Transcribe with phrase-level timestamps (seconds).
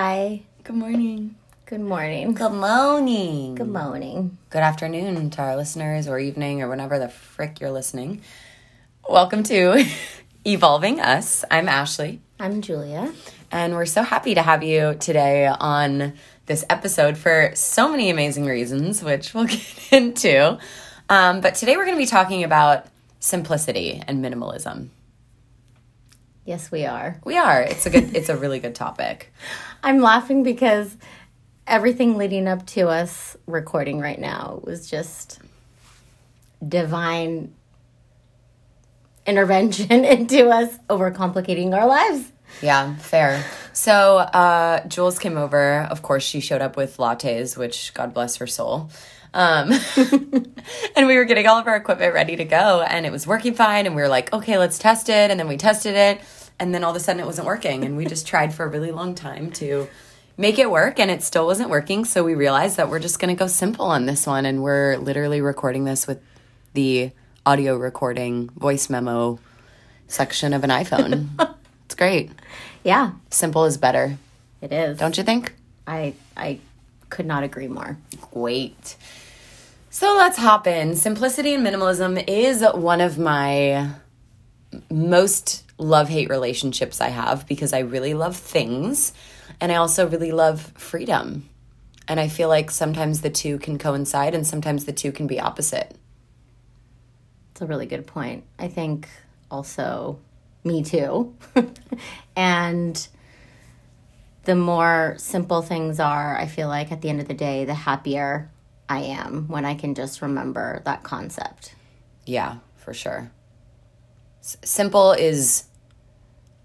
[0.00, 0.42] Hi.
[0.62, 1.34] Good morning.
[1.66, 2.32] Good morning.
[2.32, 3.56] Good morning.
[3.56, 4.38] Good morning.
[4.48, 8.22] Good afternoon to our listeners, or evening, or whenever the frick you're listening.
[9.10, 9.84] Welcome to
[10.44, 11.44] Evolving Us.
[11.50, 13.12] I'm Ashley, I'm Julia.
[13.50, 16.12] and we're so happy to have you today on
[16.46, 20.58] this episode for so many amazing reasons, which we'll get into.
[21.08, 22.86] Um, but today we're going to be talking about
[23.18, 24.90] simplicity and minimalism.
[26.48, 27.20] Yes, we are.
[27.26, 27.60] We are.
[27.60, 28.16] It's a good.
[28.16, 29.34] it's a really good topic.
[29.82, 30.96] I'm laughing because
[31.66, 35.40] everything leading up to us recording right now was just
[36.66, 37.52] divine
[39.26, 42.32] intervention into us overcomplicating our lives.
[42.62, 43.44] Yeah, fair.
[43.74, 45.86] So uh, Jules came over.
[45.90, 48.88] Of course, she showed up with lattes, which God bless her soul.
[49.34, 49.70] Um,
[50.96, 53.52] and we were getting all of our equipment ready to go, and it was working
[53.52, 53.84] fine.
[53.84, 55.30] And we were like, okay, let's test it.
[55.30, 56.22] And then we tested it,
[56.60, 57.84] and then all of a sudden it wasn't working.
[57.84, 59.88] And we just tried for a really long time to
[60.36, 62.04] make it work, and it still wasn't working.
[62.04, 64.96] So we realized that we're just going to go simple on this one, and we're
[64.96, 66.20] literally recording this with
[66.74, 67.10] the
[67.44, 69.38] audio recording voice memo
[70.06, 71.28] section of an iPhone.
[71.86, 72.30] it's great.
[72.84, 74.18] Yeah, Simple is better,
[74.60, 74.98] it is.
[74.98, 75.54] don't you think?
[75.86, 76.60] I I
[77.10, 77.96] could not agree more.
[78.32, 78.96] Great.
[79.90, 80.94] So let's hop in.
[80.94, 83.90] Simplicity and minimalism is one of my
[84.90, 89.12] most love hate relationships I have because I really love things
[89.60, 91.48] and I also really love freedom.
[92.06, 95.40] And I feel like sometimes the two can coincide and sometimes the two can be
[95.40, 95.94] opposite.
[97.52, 98.44] It's a really good point.
[98.58, 99.08] I think
[99.50, 100.18] also
[100.64, 101.34] me too.
[102.36, 103.08] and
[104.44, 107.74] the more simple things are, I feel like at the end of the day, the
[107.74, 108.50] happier
[108.88, 111.74] I am when I can just remember that concept.
[112.24, 113.30] Yeah, for sure.
[114.40, 115.64] S- simple is,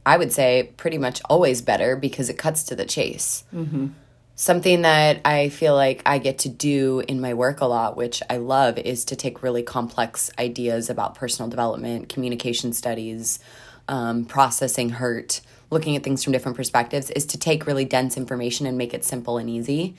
[0.06, 3.44] I would say, pretty much always better because it cuts to the chase.
[3.54, 3.88] Mm-hmm.
[4.36, 8.22] Something that I feel like I get to do in my work a lot, which
[8.30, 13.40] I love, is to take really complex ideas about personal development, communication studies,
[13.88, 18.66] um, processing hurt, looking at things from different perspectives, is to take really dense information
[18.66, 19.96] and make it simple and easy.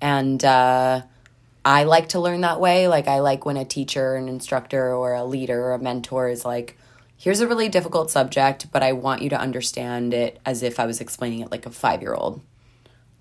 [0.00, 1.02] And, uh,
[1.64, 2.88] I like to learn that way.
[2.88, 6.44] Like, I like when a teacher, an instructor, or a leader or a mentor is
[6.44, 6.76] like,
[7.16, 10.86] here's a really difficult subject, but I want you to understand it as if I
[10.86, 12.42] was explaining it like a five year old.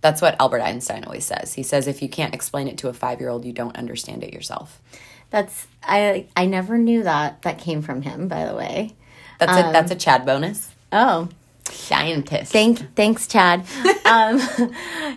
[0.02, 1.54] That's what Albert Einstein always says.
[1.54, 4.24] He says, if you can't explain it to a five year old, you don't understand
[4.24, 4.82] it yourself.
[5.30, 8.96] That's I I never knew that that came from him, by the way.
[9.40, 10.72] That's a that's a um, Chad bonus.
[10.92, 11.30] Oh,
[11.70, 12.52] Scientist.
[12.52, 13.66] Thank, thanks, Chad.
[14.06, 14.42] um,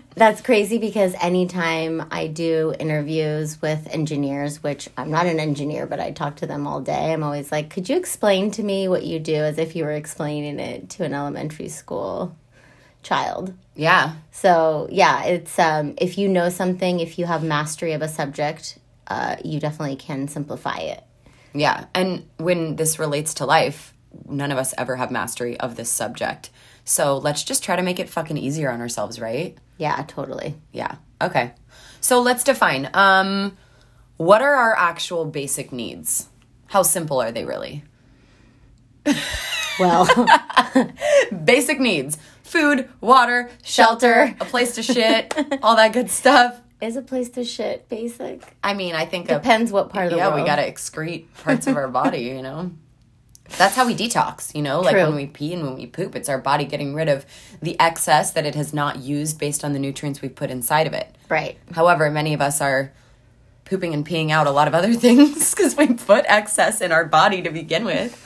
[0.14, 6.00] that's crazy because anytime I do interviews with engineers, which I'm not an engineer, but
[6.00, 9.04] I talk to them all day, I'm always like, could you explain to me what
[9.04, 12.36] you do as if you were explaining it to an elementary school
[13.03, 13.54] child?
[13.78, 14.15] yeah.
[14.32, 18.78] So, yeah, it's um, if you know something, if you have mastery of a subject,
[19.06, 21.04] uh, you definitely can simplify it.
[21.54, 21.86] Yeah.
[21.94, 23.94] And when this relates to life,
[24.26, 26.50] none of us ever have mastery of this subject.
[26.84, 29.56] So let's just try to make it fucking easier on ourselves, right?
[29.76, 30.54] Yeah, totally.
[30.72, 30.96] Yeah.
[31.20, 31.52] Okay.
[32.00, 32.88] So let's define.
[32.94, 33.56] Um,
[34.16, 36.28] what are our actual basic needs?
[36.66, 37.84] How simple are they really?
[39.78, 40.06] Well,
[41.44, 46.60] Basic needs: food, water, shelter, a place to shit, all that good stuff.
[46.80, 48.42] is a place to shit basic?
[48.62, 50.40] I mean, I think a, Depends what part of the yeah, world.
[50.40, 52.22] we gotta excrete parts of our body.
[52.22, 52.72] You know,
[53.56, 54.54] that's how we detox.
[54.54, 57.09] You know, like when we pee and when we poop, it's our body getting rid
[57.09, 57.25] of
[57.62, 60.92] the excess that it has not used based on the nutrients we've put inside of
[60.92, 61.14] it.
[61.28, 61.59] Right.
[61.72, 62.92] However, many of us are
[63.64, 67.04] pooping and peeing out a lot of other things because we put excess in our
[67.04, 68.25] body to begin with.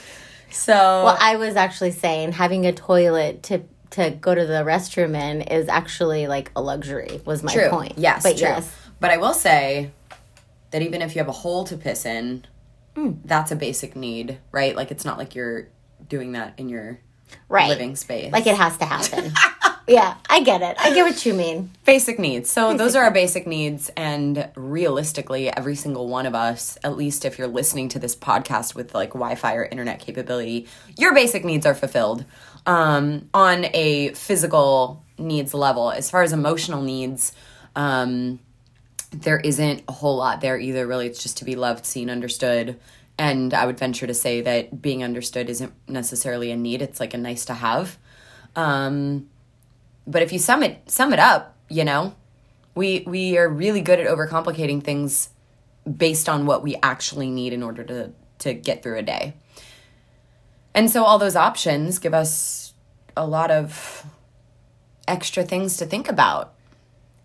[0.51, 5.15] So, Well, I was actually saying having a toilet to to go to the restroom
[5.15, 7.21] in is actually like a luxury.
[7.27, 7.69] Was my true.
[7.69, 7.95] point.
[7.99, 8.49] Yes, but true.
[8.49, 9.91] yes, But I will say
[10.71, 12.47] that even if you have a hole to piss in,
[12.95, 13.13] Hmm.
[13.25, 14.77] that's a basic need, right?
[14.77, 15.69] Like it's not like you're
[16.09, 16.99] doing that in your
[17.49, 17.69] right.
[17.69, 18.33] living space.
[18.33, 19.33] Like it has to happen.
[19.89, 20.77] yeah, I get it.
[20.79, 21.71] I get what you mean.
[21.85, 22.51] basic needs.
[22.51, 27.25] So those are our basic needs and realistically every single one of us, at least
[27.25, 31.67] if you're listening to this podcast with like Wi-Fi or internet capability, your basic needs
[31.67, 32.25] are fulfilled
[32.67, 35.91] um, on a physical needs level.
[35.91, 37.33] As far as emotional needs,
[37.75, 38.39] um,
[39.13, 40.87] there isn't a whole lot there either.
[40.87, 42.79] Really, it's just to be loved, seen, understood.
[43.19, 47.15] And I would venture to say that being understood isn't necessarily a need; it's like
[47.15, 47.99] a nice to have.
[48.57, 49.29] Um,
[50.07, 52.15] but if you sum it sum it up, you know,
[52.75, 55.29] we we are really good at overcomplicating things
[55.97, 59.35] based on what we actually need in order to to get through a day.
[60.75, 62.73] And so all those options give us
[63.17, 64.07] a lot of
[65.07, 66.55] extra things to think about.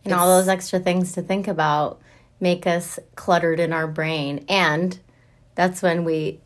[0.08, 2.00] And all those extra things to think about
[2.40, 4.46] make us cluttered in our brain.
[4.48, 4.98] And
[5.54, 6.40] that's when we,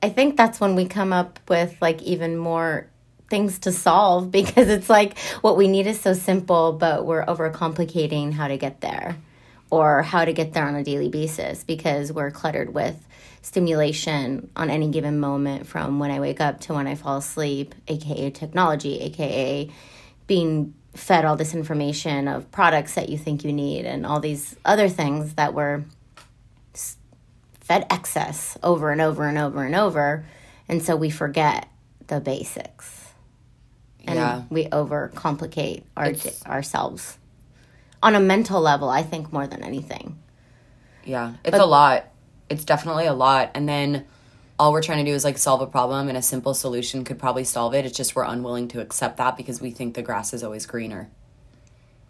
[0.00, 2.88] I think that's when we come up with like even more
[3.28, 8.32] things to solve because it's like what we need is so simple, but we're overcomplicating
[8.32, 9.16] how to get there
[9.68, 13.04] or how to get there on a daily basis because we're cluttered with
[13.42, 17.74] stimulation on any given moment from when I wake up to when I fall asleep,
[17.88, 19.68] aka technology, aka
[20.28, 24.56] being fed all this information of products that you think you need and all these
[24.64, 25.84] other things that were
[27.60, 30.24] fed excess over and over and over and over.
[30.68, 31.68] And so we forget
[32.08, 33.12] the basics.
[34.06, 34.42] And Yeah.
[34.50, 36.12] we overcomplicate our,
[36.46, 37.18] ourselves.
[38.02, 40.18] On a mental level, I think more than anything.
[41.04, 42.06] Yeah, it's a lot.
[42.48, 43.50] It's definitely a lot.
[43.54, 44.06] And then
[44.58, 47.18] all we're trying to do is like solve a problem, and a simple solution could
[47.18, 47.86] probably solve it.
[47.86, 51.10] It's just we're unwilling to accept that because we think the grass is always greener,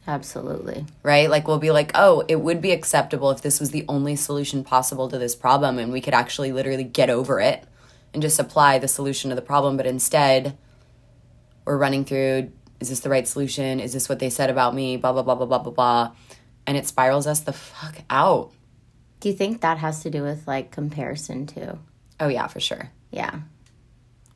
[0.06, 0.86] Absolutely.
[1.02, 1.28] right?
[1.28, 4.64] Like we'll be like, oh, it would be acceptable if this was the only solution
[4.64, 7.64] possible to this problem, and we could actually literally get over it
[8.14, 9.76] and just apply the solution to the problem.
[9.76, 10.56] But instead,
[11.64, 13.80] we're running through is this the right solution?
[13.80, 14.96] Is this what they said about me?
[14.96, 16.12] Blah, blah, blah, blah, blah, blah, blah.
[16.66, 18.52] And it spirals us the fuck out.
[19.20, 21.78] Do you think that has to do with like comparison too?
[22.20, 22.90] Oh, yeah, for sure.
[23.10, 23.40] Yeah.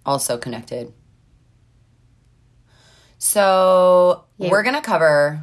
[0.05, 0.93] also connected.
[3.19, 4.51] So Yeah.
[4.51, 5.43] we're gonna cover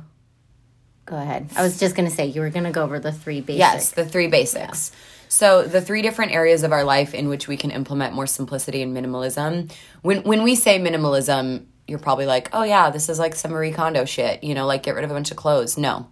[1.05, 1.49] Go ahead.
[1.55, 3.57] I was just going to say you were going to go over the three basics.
[3.57, 4.91] yes the three basics.
[5.27, 8.83] So the three different areas of our life in which we can implement more simplicity
[8.83, 9.71] and minimalism.
[10.03, 13.71] When when we say minimalism, you're probably like, oh yeah, this is like some Marie
[13.71, 14.43] Kondo shit.
[14.43, 15.79] You know, like get rid of a bunch of clothes.
[15.79, 16.07] No,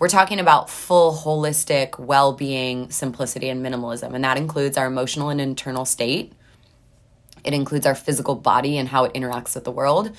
[0.00, 5.40] we're talking about full holistic well-being, simplicity, and minimalism, and that includes our emotional and
[5.40, 6.32] internal state.
[7.44, 10.10] It includes our physical body and how it interacts with the world.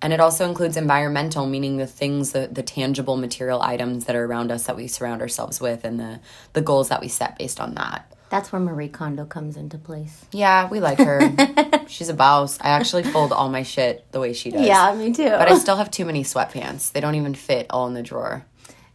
[0.00, 4.24] And it also includes environmental, meaning the things, the, the tangible material items that are
[4.24, 6.20] around us that we surround ourselves with and the,
[6.52, 8.12] the goals that we set based on that.
[8.30, 10.24] That's where Marie Kondo comes into place.
[10.30, 11.20] Yeah, we like her.
[11.88, 12.60] She's a boss.
[12.60, 14.64] I actually fold all my shit the way she does.
[14.64, 15.30] Yeah, me too.
[15.30, 16.92] But I still have too many sweatpants.
[16.92, 18.44] They don't even fit all in the drawer.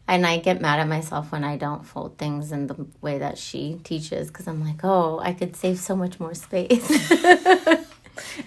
[0.08, 3.38] And I get mad at myself when I don't fold things in the way that
[3.38, 6.90] she teaches because I'm like, oh, I could save so much more space.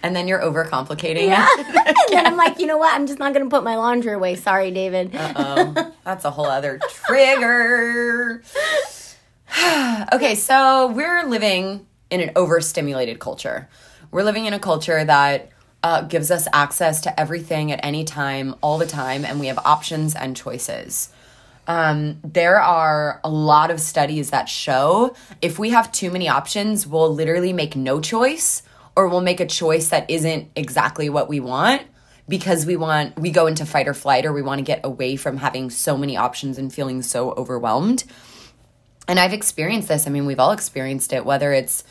[0.01, 1.45] And then you're overcomplicating Yeah.
[1.51, 1.67] it.
[1.77, 2.95] and then I'm like, you know what?
[2.95, 4.37] I'm just not going to put my laundry away.
[4.37, 5.11] Sorry, David.
[5.13, 8.45] Oh, that's a whole other trigger.
[10.13, 13.69] okay, so we're living in an overstimulated culture.
[14.13, 15.51] We're living in a culture that
[15.83, 19.59] uh, gives us access to everything at any time, all the time, and we have
[19.65, 21.09] options and choices.
[21.67, 26.87] Um, there are a lot of studies that show if we have too many options,
[26.87, 28.63] we'll literally make no choice
[28.95, 31.83] or we'll make a choice that isn't exactly what we want
[32.29, 35.17] because we want we go into fight or flight or we want to get away
[35.17, 38.05] from having so many options and feeling so overwhelmed.
[39.09, 40.07] And I've experienced this.
[40.07, 41.85] I mean, we've all experienced it whether it's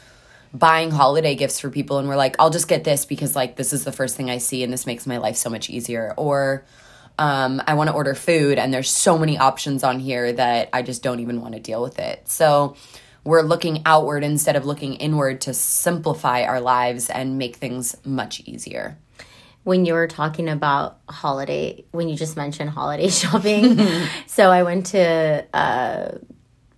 [0.54, 3.74] buying holiday gifts for people and we're like, I'll just get this because like this
[3.74, 6.64] is the first thing I see and this makes my life so much easier or
[7.18, 10.82] um, I want to order food and there's so many options on here that I
[10.82, 12.28] just don't even want to deal with it.
[12.30, 12.76] So
[13.24, 18.42] we're looking outward instead of looking inward to simplify our lives and make things much
[18.46, 18.98] easier.
[19.64, 23.80] when you were talking about holiday, when you just mentioned holiday shopping,
[24.28, 26.12] so I went to uh,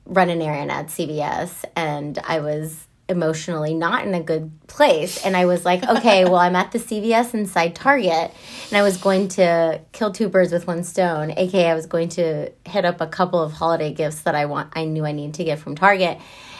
[0.06, 5.24] run an errand at CVS and I was emotionally not in a good place.
[5.26, 8.32] And I was like, okay, well, I'm at the CVS inside Target
[8.70, 12.10] and I was going to kill two birds with one stone, aka I was going
[12.10, 15.36] to hit up a couple of holiday gifts that I want I knew I needed
[15.36, 16.20] to get from Target.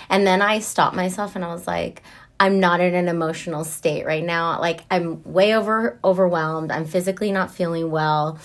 [0.10, 2.02] And then I stopped myself and I was like,
[2.40, 4.60] I'm not in an emotional state right now.
[4.60, 6.72] Like I'm way over overwhelmed.
[6.72, 8.40] I'm physically not feeling well.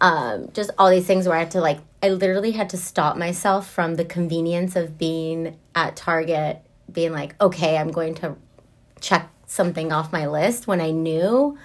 [0.00, 3.16] Um, just all these things where I had to like I literally had to stop
[3.16, 8.36] myself from the convenience of being at Target, being like, okay, I'm going to
[9.00, 11.58] check something off my list when I knew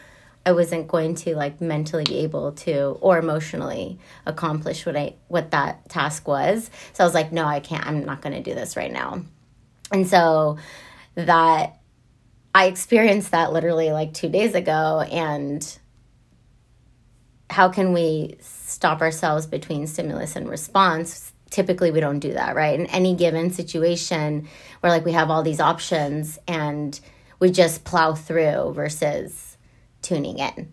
[0.46, 5.51] I wasn't going to like mentally be able to or emotionally accomplish what I what
[5.51, 6.72] that task was.
[6.94, 7.86] So I was like, no, I can't.
[7.86, 9.24] I'm not going to do this right now.
[9.92, 10.58] And so
[11.16, 11.80] that
[12.56, 15.78] I experienced that literally like 2 days ago and
[17.50, 21.30] how can we stop ourselves between stimulus and response?
[21.51, 22.79] Typically, we don't do that, right?
[22.79, 24.48] In any given situation
[24.79, 27.00] where like we have all these options and
[27.39, 29.58] we just plow through versus
[30.01, 30.72] tuning in.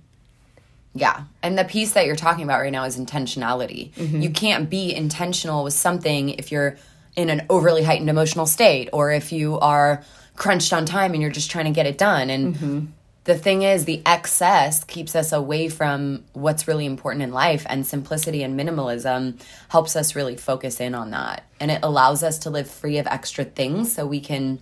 [0.94, 1.24] Yeah.
[1.42, 3.92] And the piece that you're talking about right now is intentionality.
[3.92, 4.20] Mm-hmm.
[4.20, 6.76] You can't be intentional with something if you're
[7.16, 10.02] in an overly heightened emotional state or if you are
[10.36, 12.30] crunched on time and you're just trying to get it done.
[12.30, 12.86] And mm-hmm.
[13.28, 17.86] The thing is, the excess keeps us away from what's really important in life, and
[17.86, 21.44] simplicity and minimalism helps us really focus in on that.
[21.60, 24.60] And it allows us to live free of extra things so we can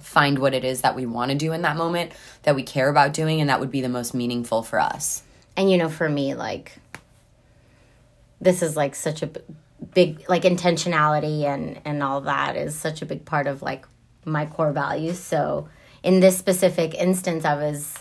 [0.00, 2.90] find what it is that we want to do in that moment, that we care
[2.90, 5.22] about doing, and that would be the most meaningful for us.
[5.56, 6.76] And you know, for me, like,
[8.38, 9.30] this is like such a
[9.94, 13.86] big, like, intentionality and, and all that is such a big part of like
[14.26, 15.18] my core values.
[15.18, 15.70] So,
[16.04, 17.98] in this specific instance, I was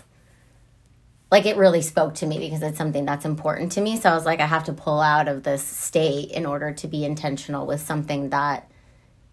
[1.31, 3.97] like, it really spoke to me because it's something that's important to me.
[3.97, 6.87] So, I was like, I have to pull out of this state in order to
[6.87, 8.69] be intentional with something that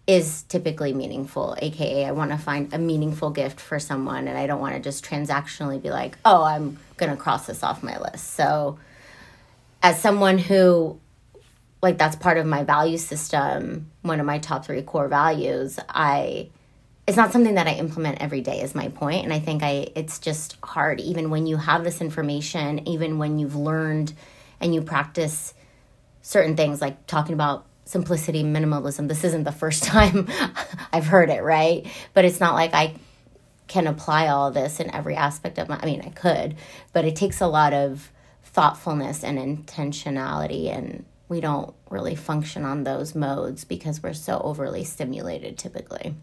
[0.07, 4.47] is typically meaningful aka i want to find a meaningful gift for someone and i
[4.47, 7.97] don't want to just transactionally be like oh i'm going to cross this off my
[7.99, 8.79] list so
[9.83, 10.99] as someone who
[11.83, 16.49] like that's part of my value system one of my top 3 core values i
[17.07, 19.23] it's not something that i implement every day is my point.
[19.23, 23.39] And i think i it's just hard even when you have this information even when
[23.39, 24.13] you've learned
[24.59, 25.53] and you practice
[26.21, 30.27] certain things like talking about simplicity minimalism this isn't the first time
[30.93, 31.87] i've heard it right?
[32.13, 32.95] But it's not like i
[33.67, 36.55] can apply all this in every aspect of my i mean i could
[36.93, 38.11] but it takes a lot of
[38.43, 44.83] thoughtfulness and intentionality and we don't really function on those modes because we're so overly
[44.83, 46.13] stimulated typically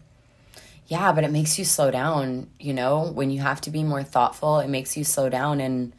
[0.89, 4.03] Yeah, but it makes you slow down, you know, when you have to be more
[4.03, 5.61] thoughtful, it makes you slow down.
[5.61, 5.93] And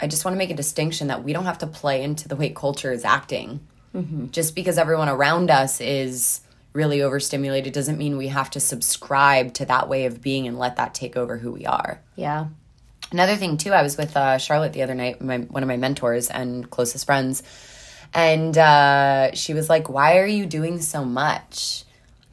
[0.00, 2.36] I just want to make a distinction that we don't have to play into the
[2.36, 3.60] way culture is acting.
[4.32, 6.40] Just because everyone around us is
[6.72, 10.76] really overstimulated doesn't mean we have to subscribe to that way of being and let
[10.76, 12.00] that take over who we are.
[12.16, 12.46] yeah
[13.12, 15.76] Another thing too, I was with uh, Charlotte the other night, my, one of my
[15.76, 17.44] mentors and closest friends,
[18.12, 21.84] and uh, she was like, "Why are you doing so much?"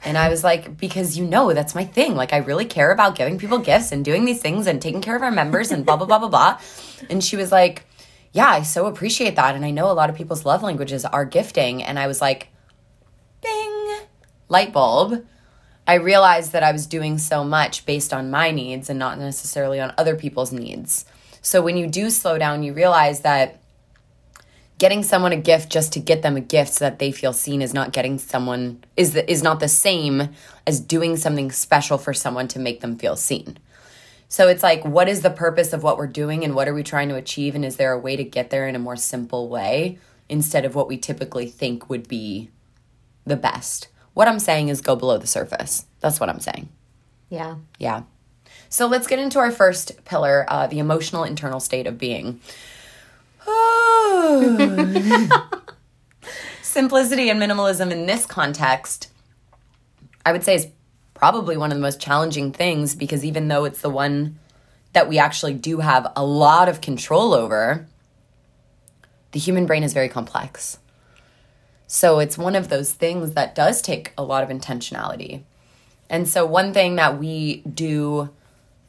[0.04, 2.16] And I was like, "Because you know that's my thing.
[2.16, 5.16] Like I really care about giving people gifts and doing these things and taking care
[5.16, 6.58] of our members and blah blah blah blah blah."
[7.08, 7.84] And she was like,
[8.32, 11.24] "Yeah, I so appreciate that, and I know a lot of people's love languages are
[11.24, 12.48] gifting." And I was like,
[13.42, 13.98] "Bing,
[14.48, 15.24] light bulb."
[15.86, 19.80] I realized that I was doing so much based on my needs and not necessarily
[19.80, 21.04] on other people's needs.
[21.40, 23.61] So when you do slow down, you realize that
[24.78, 27.62] getting someone a gift just to get them a gift so that they feel seen
[27.62, 30.30] is not getting someone is the, is not the same
[30.66, 33.58] as doing something special for someone to make them feel seen.
[34.28, 36.82] So it's like what is the purpose of what we're doing and what are we
[36.82, 39.48] trying to achieve and is there a way to get there in a more simple
[39.48, 39.98] way
[40.28, 42.50] instead of what we typically think would be
[43.26, 43.88] the best.
[44.14, 45.84] What I'm saying is go below the surface.
[46.00, 46.68] That's what I'm saying.
[47.28, 48.02] yeah Yeah.
[48.68, 52.40] So let's get into our first pillar, uh, the emotional internal state of being.
[56.62, 59.08] Simplicity and minimalism in this context,
[60.24, 60.68] I would say, is
[61.14, 64.38] probably one of the most challenging things because even though it's the one
[64.92, 67.86] that we actually do have a lot of control over,
[69.32, 70.78] the human brain is very complex.
[71.86, 75.42] So it's one of those things that does take a lot of intentionality.
[76.08, 78.30] And so, one thing that we do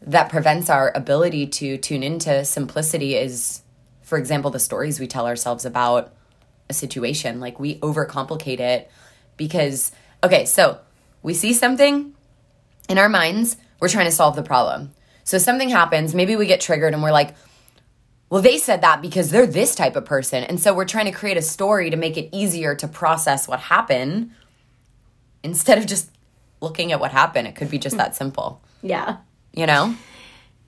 [0.02, 3.63] that prevents our ability to tune into simplicity is,
[4.14, 6.14] for example, the stories we tell ourselves about
[6.70, 7.40] a situation.
[7.40, 8.92] Like, we overcomplicate it
[9.38, 9.92] because,
[10.24, 10.78] okay, so
[11.24, 12.14] we see something
[12.88, 14.92] in our minds, we're trying to solve the problem.
[15.24, 17.34] So, something happens, maybe we get triggered and we're like,
[18.30, 20.44] well, they said that because they're this type of person.
[20.44, 23.62] And so we're trying to create a story to make it easier to process what
[23.62, 24.30] happened
[25.44, 26.12] instead of just
[26.62, 27.48] looking at what happened.
[27.48, 29.18] It could be just that simple, yeah
[29.54, 29.96] you know?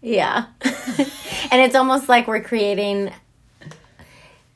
[0.01, 0.45] Yeah.
[0.63, 3.11] and it's almost like we're creating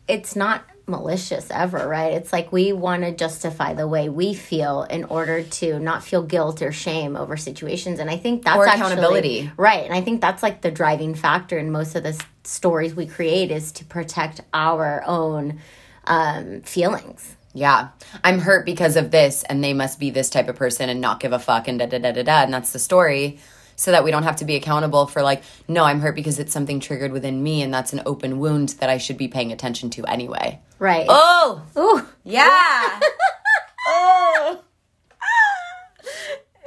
[0.09, 2.13] it's not malicious ever, right?
[2.13, 6.23] It's like we want to justify the way we feel in order to not feel
[6.23, 7.99] guilt or shame over situations.
[7.99, 9.51] And I think that's Or actually- accountability.
[9.55, 9.85] right.
[9.85, 13.05] And I think that's like the driving factor in most of the s- stories we
[13.05, 15.59] create is to protect our own
[16.07, 17.35] um, feelings.
[17.53, 17.89] Yeah.
[18.23, 21.19] I'm hurt because of this, and they must be this type of person and not
[21.19, 22.41] give a fuck, and da da da da da.
[22.43, 23.39] And that's the story.
[23.79, 26.51] So that we don't have to be accountable for, like, no, I'm hurt because it's
[26.51, 29.89] something triggered within me, and that's an open wound that I should be paying attention
[29.91, 30.59] to anyway.
[30.79, 31.05] Right.
[31.07, 32.05] Oh, Ooh.
[32.25, 32.99] yeah.
[33.87, 34.59] oh.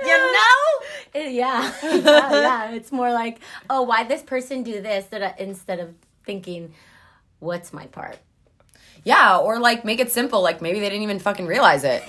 [0.00, 1.20] You know?
[1.30, 1.72] Yeah.
[1.82, 2.70] yeah, yeah.
[2.70, 6.72] It's more like, oh, why this person do this that instead of thinking,
[7.40, 8.16] what's my part?
[9.04, 10.40] Yeah, or like make it simple.
[10.40, 12.02] Like maybe they didn't even fucking realize it.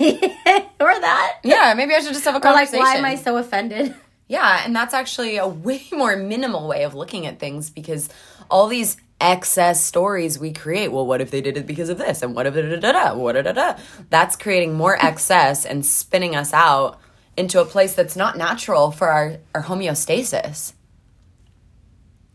[0.80, 1.40] or that.
[1.44, 2.80] yeah, maybe I should just have a Or like, conversation.
[2.84, 3.94] why am I so offended?
[4.26, 8.08] Yeah, and that's actually a way more minimal way of looking at things because
[8.50, 10.88] all these excess stories we create.
[10.92, 12.22] Well, what if they did it because of this?
[12.22, 13.14] And what if da da da da?
[13.14, 13.78] What da da da?
[14.10, 17.00] That's creating more excess and spinning us out
[17.36, 20.74] into a place that's not natural for our, our homeostasis.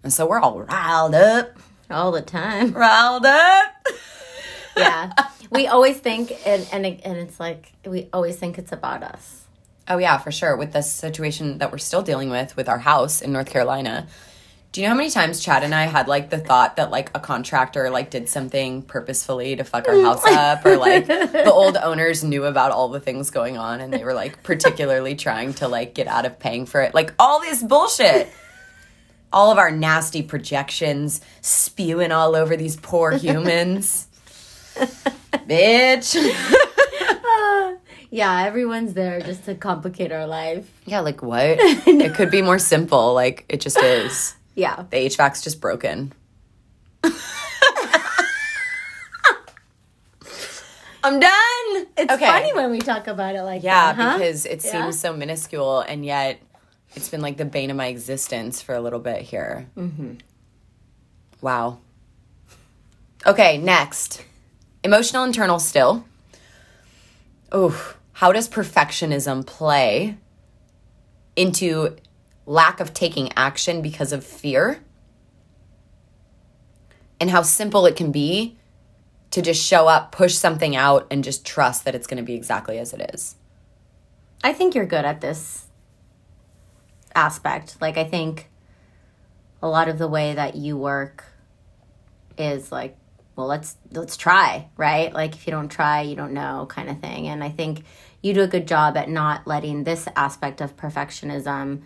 [0.03, 1.57] And so we're all riled up,
[1.89, 2.71] all the time.
[2.73, 3.87] riled up.
[4.75, 5.11] Yeah.
[5.51, 9.45] we always think, and, and, and it's like, we always think it's about us.
[9.89, 10.55] Oh yeah, for sure.
[10.55, 14.07] With this situation that we're still dealing with with our house in North Carolina.
[14.71, 17.09] Do you know how many times Chad and I had like the thought that like
[17.15, 20.35] a contractor like did something purposefully to fuck our house mm.
[20.35, 24.03] up or like the old owners knew about all the things going on and they
[24.03, 26.93] were like particularly trying to like get out of paying for it.
[26.93, 28.29] Like all this bullshit.
[29.31, 34.07] All of our nasty projections spewing all over these poor humans.
[34.75, 36.15] Bitch.
[38.11, 40.69] Yeah, everyone's there just to complicate our life.
[40.85, 41.43] Yeah, like what?
[41.59, 43.13] it could be more simple.
[43.13, 44.35] Like it just is.
[44.55, 44.83] Yeah.
[44.89, 46.11] The HVAC's just broken.
[51.01, 51.87] I'm done.
[51.97, 52.25] It's Okay.
[52.25, 54.17] funny when we talk about it like Yeah, that, huh?
[54.17, 54.71] because it Yeah.
[54.71, 56.41] seems so minuscule, and yet
[56.95, 59.67] it's been like the bane of my existence for a little bit here.
[59.77, 60.15] Mm-hmm.
[61.41, 61.77] Wow.
[63.25, 64.25] Okay, next.
[64.83, 66.03] Emotional internal still.
[67.55, 67.73] Ooh,
[68.19, 70.17] how does perfectionism play
[71.37, 71.95] into
[72.45, 74.83] lack of taking action because of fear?
[77.21, 78.57] And how simple it can be
[79.31, 82.33] to just show up, push something out, and just trust that it's going to be
[82.33, 83.37] exactly as it is.
[84.43, 85.67] I think you're good at this
[87.15, 87.77] aspect.
[87.79, 88.49] Like I think
[89.61, 91.23] a lot of the way that you work
[92.37, 92.97] is like,
[93.37, 95.13] well, let's let's try, right?
[95.13, 97.29] Like if you don't try, you don't know kind of thing.
[97.29, 97.85] And I think
[98.21, 101.81] you do a good job at not letting this aspect of perfectionism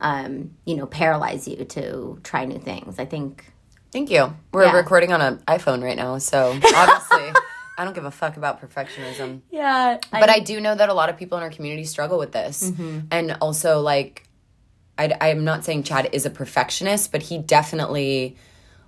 [0.00, 2.98] um, you know, paralyze you to try new things.
[2.98, 3.52] I think
[3.90, 4.34] Thank you.
[4.52, 4.76] We're Yeah.
[4.76, 7.32] recording on an iPhone right now, so obviously
[7.78, 9.40] I don't give a fuck about perfectionism.
[9.50, 12.32] Yeah, But I do know that a lot of people in our community struggle with
[12.32, 12.70] this.
[13.10, 14.24] And also, like,
[14.98, 18.36] I, I'm not saying Chad is a perfectionist, but he definitely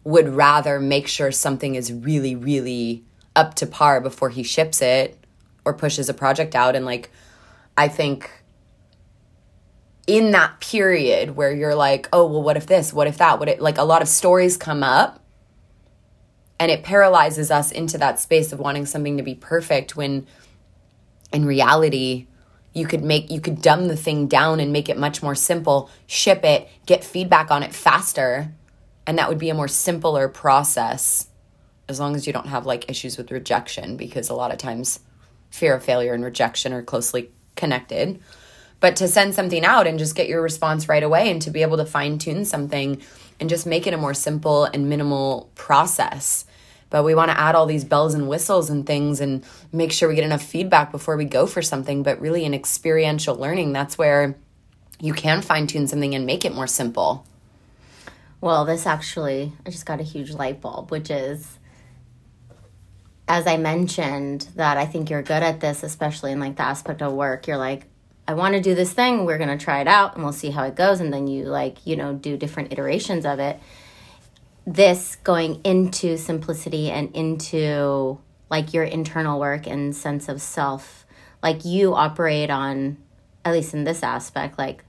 [0.04, 3.04] would rather make sure something is really, really
[3.36, 5.16] up to par before he ships it
[5.64, 6.74] or pushes a project out.
[6.76, 7.10] And, like,
[7.76, 8.30] I think
[10.06, 12.92] in that period where you're like, oh, well, what if this?
[12.92, 13.38] What if that?
[13.38, 15.24] What it like a lot of stories come up
[16.58, 20.26] and it paralyzes us into that space of wanting something to be perfect when
[21.32, 22.26] in reality
[22.72, 25.90] you could make you could dumb the thing down and make it much more simple,
[26.06, 28.52] ship it, get feedback on it faster,
[29.06, 31.28] and that would be a more simpler process
[31.88, 35.00] as long as you don't have like issues with rejection because a lot of times
[35.50, 38.20] fear of failure and rejection are closely connected
[38.80, 41.62] but to send something out and just get your response right away and to be
[41.62, 43.00] able to fine tune something
[43.38, 46.46] and just make it a more simple and minimal process.
[46.88, 50.08] But we want to add all these bells and whistles and things and make sure
[50.08, 52.02] we get enough feedback before we go for something.
[52.02, 54.34] But really, in experiential learning, that's where
[54.98, 57.24] you can fine tune something and make it more simple.
[58.40, 61.58] Well, this actually, I just got a huge light bulb, which is,
[63.30, 67.00] as I mentioned, that I think you're good at this, especially in like the aspect
[67.00, 67.46] of work.
[67.46, 67.84] You're like,
[68.26, 69.24] I want to do this thing.
[69.24, 70.98] We're going to try it out and we'll see how it goes.
[70.98, 73.60] And then you like, you know, do different iterations of it.
[74.66, 78.18] This going into simplicity and into
[78.50, 81.06] like your internal work and sense of self,
[81.40, 82.96] like you operate on,
[83.44, 84.82] at least in this aspect, like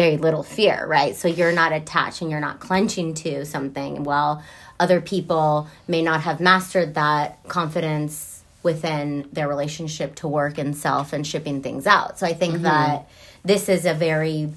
[0.00, 1.14] very little fear, right?
[1.14, 4.02] So you're not attached and you're not clenching to something.
[4.04, 4.42] Well,
[4.78, 11.12] other people may not have mastered that confidence within their relationship to work and self
[11.12, 12.18] and shipping things out.
[12.18, 13.10] So I think that
[13.44, 14.50] this is a very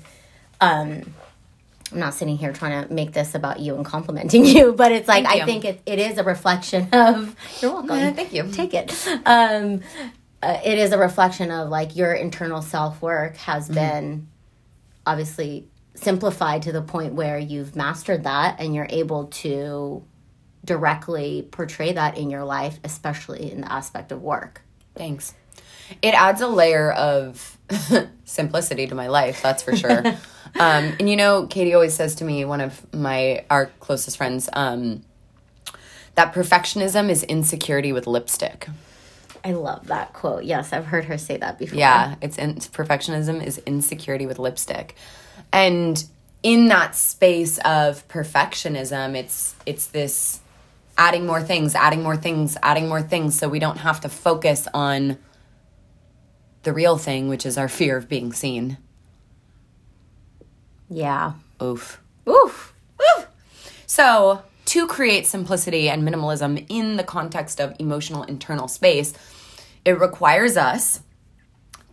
[0.61, 1.13] um
[1.91, 5.09] I'm not sitting here trying to make this about you and complimenting you, but it's
[5.09, 7.97] like I think it, it is a reflection of you're welcome.
[7.97, 8.49] Yeah, thank you.
[8.51, 8.91] Take it.
[9.25, 9.81] Um,
[10.41, 13.73] uh, it is a reflection of like your internal self work has Mm-hmm.
[13.75, 14.27] been
[15.05, 20.03] obviously simplified to the point where you've mastered that and you're able to
[20.65, 24.61] directly portray that in your life, especially in the aspect of work.
[24.95, 25.33] Thanks.
[26.01, 27.57] It adds a layer of
[28.25, 30.05] simplicity to my life, that's for sure.
[30.05, 34.49] um, and you know, Katie always says to me, one of my our closest friends,
[34.53, 35.03] um,
[36.15, 38.67] that perfectionism is insecurity with lipstick.
[39.43, 40.45] I love that quote.
[40.45, 41.77] Yes, I've heard her say that before.
[41.77, 44.95] Yeah, it's in, perfectionism is insecurity with lipstick,
[45.51, 46.03] and
[46.43, 50.41] in that space of perfectionism, it's it's this
[50.97, 54.67] adding more things, adding more things, adding more things, so we don't have to focus
[54.73, 55.17] on
[56.63, 58.77] the real thing, which is our fear of being seen.
[60.89, 61.33] Yeah.
[61.61, 62.01] Oof.
[62.27, 62.73] Oof.
[63.01, 63.27] Oof.
[63.85, 69.13] So, to create simplicity and minimalism in the context of emotional internal space,
[69.85, 71.01] it requires us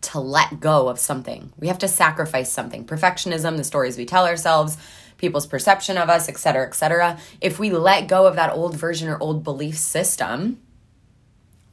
[0.03, 1.53] to let go of something.
[1.59, 2.87] We have to sacrifice something.
[2.87, 4.79] Perfectionism, the stories we tell ourselves,
[5.19, 7.19] people's perception of us, etc., cetera, et cetera.
[7.41, 10.61] If we let go of that old version or old belief system,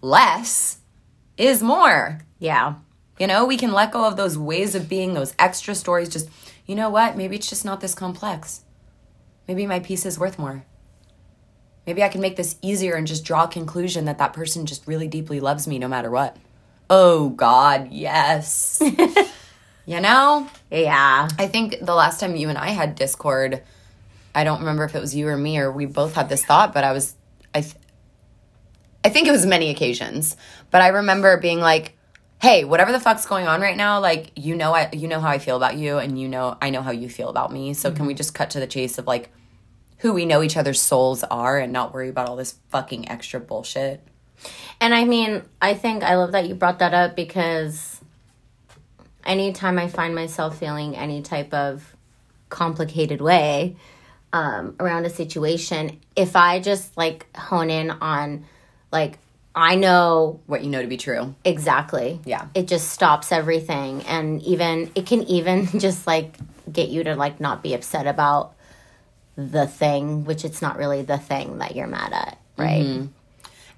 [0.01, 0.79] less
[1.37, 2.19] is more.
[2.39, 2.75] Yeah.
[3.17, 6.09] You know, we can let go of those ways of being, those extra stories.
[6.09, 6.29] Just,
[6.65, 7.15] you know what?
[7.15, 8.63] Maybe it's just not this complex.
[9.47, 10.65] Maybe my peace is worth more.
[11.87, 14.85] Maybe I can make this easier and just draw a conclusion that that person just
[14.85, 16.35] really deeply loves me no matter what.
[16.89, 18.81] Oh, God, yes.
[19.85, 20.47] you know?
[20.69, 21.29] Yeah.
[21.39, 23.63] I think the last time you and I had Discord,
[24.35, 26.73] I don't remember if it was you or me or we both had this thought,
[26.73, 27.15] but I was,
[27.55, 27.75] I, th-
[29.07, 30.35] I think it was many occasions,
[30.69, 31.97] but I remember being like,
[32.41, 35.29] "Hey, whatever the fuck's going on right now, like you know, I you know how
[35.29, 37.73] I feel about you, and you know I know how you feel about me.
[37.73, 38.07] So can mm-hmm.
[38.07, 39.31] we just cut to the chase of like
[39.99, 43.39] who we know each other's souls are, and not worry about all this fucking extra
[43.39, 44.01] bullshit."
[44.79, 47.99] And I mean, I think I love that you brought that up because
[49.25, 51.95] anytime I find myself feeling any type of
[52.49, 53.75] complicated way
[54.31, 58.45] um, around a situation, if I just like hone in on,
[58.91, 59.17] like,
[59.55, 61.33] I know What you know to be true.
[61.43, 62.19] exactly.
[62.25, 62.47] Yeah.
[62.53, 64.03] It just stops everything.
[64.03, 66.35] And even, it can even just like
[66.71, 68.53] get you to like not be upset about
[69.37, 72.81] the thing, which it's not really the thing that you're mad at, right?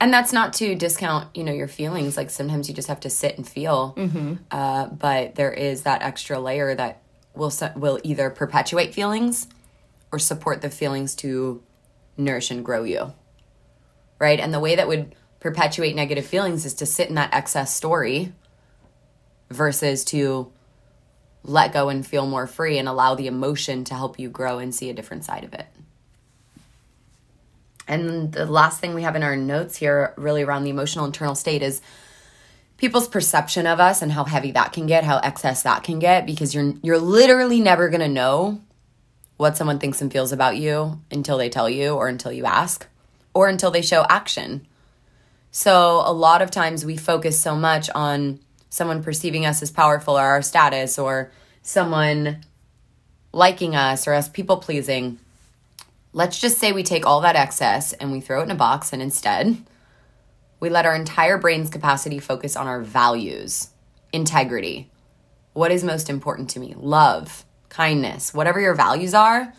[0.02, 2.16] and that's not to discount you know your feelings.
[2.18, 3.94] Like sometimes you just have to sit and feel.
[4.50, 7.02] Uh, but there is that extra layer that
[7.36, 9.48] will will either perpetuate feelings
[10.12, 11.62] or support the feelings to
[12.18, 13.14] nourish and grow you.
[14.18, 14.40] Right?
[14.40, 18.34] And the way that would perpetuate negative feelings is to sit in that excess story
[19.50, 20.52] versus to
[21.44, 24.74] let go and feel more free and allow the emotion to help you grow and
[24.74, 25.68] see a different side of it
[27.90, 31.36] and the last thing we have in our notes here, really around the emotional internal
[31.36, 31.82] state, is
[32.78, 36.26] people's perception of us and how heavy that can get, how excess that can get,
[36.26, 38.62] because you're you're literally never gonna know
[39.38, 42.88] what someone thinks and feels about you until they tell you or until you ask
[43.34, 44.68] or until they show action.
[45.52, 48.40] So a lot of times we focus so much on
[48.70, 52.42] someone perceiving us as powerful or our status or someone
[53.32, 55.20] liking us or us people pleasing
[56.14, 58.94] let's just say we take all that excess and we throw it in a box
[58.94, 59.58] and instead
[60.60, 63.70] we let our entire brain's capacity focus on our values
[64.12, 64.90] integrity
[65.54, 69.54] what is most important to me love kindness whatever your values are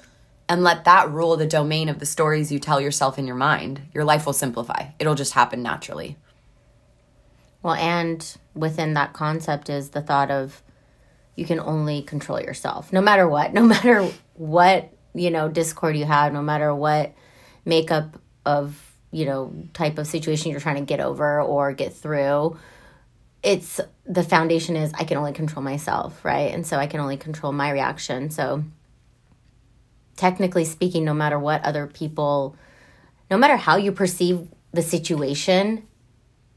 [0.51, 3.83] and let that rule the domain of the stories you tell yourself in your mind.
[3.95, 4.89] Your life will simplify.
[4.99, 6.17] It'll just happen naturally
[7.63, 10.63] Well, and within that concept is the thought of
[11.37, 16.05] you can only control yourself, no matter what, no matter what, you know, discord you
[16.05, 17.15] have, no matter what
[17.65, 22.57] makeup of, you know, type of situation you're trying to get over or get through.
[23.43, 26.53] It's the foundation is I can only control myself, right?
[26.53, 28.31] And so I can only control my reaction.
[28.31, 28.65] So
[30.17, 32.55] technically speaking, no matter what other people,
[33.31, 35.87] no matter how you perceive the situation,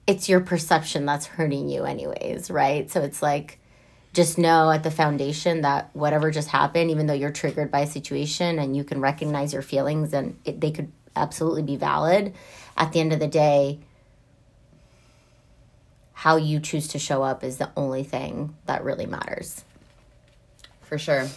[0.08, 3.60] it's your perception that's hurting you anyways right so it's like
[4.14, 7.88] just know at the foundation that whatever just happened even though you're triggered by a
[7.88, 12.34] situation and you can recognize your feelings and it, they could absolutely be valid
[12.78, 13.80] at the end of the day
[16.14, 19.64] how you choose to show up is the only thing that really matters
[20.84, 21.28] For sure.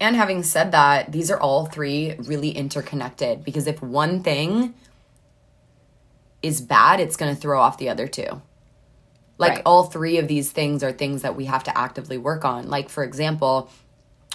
[0.00, 4.74] And having said that, these are all three really interconnected because if one thing
[6.42, 8.42] is bad, it's going to throw off the other two.
[9.38, 9.62] Like Right.
[9.66, 12.68] all three of these things are things that we have to actively work on.
[12.68, 13.70] Like, for example,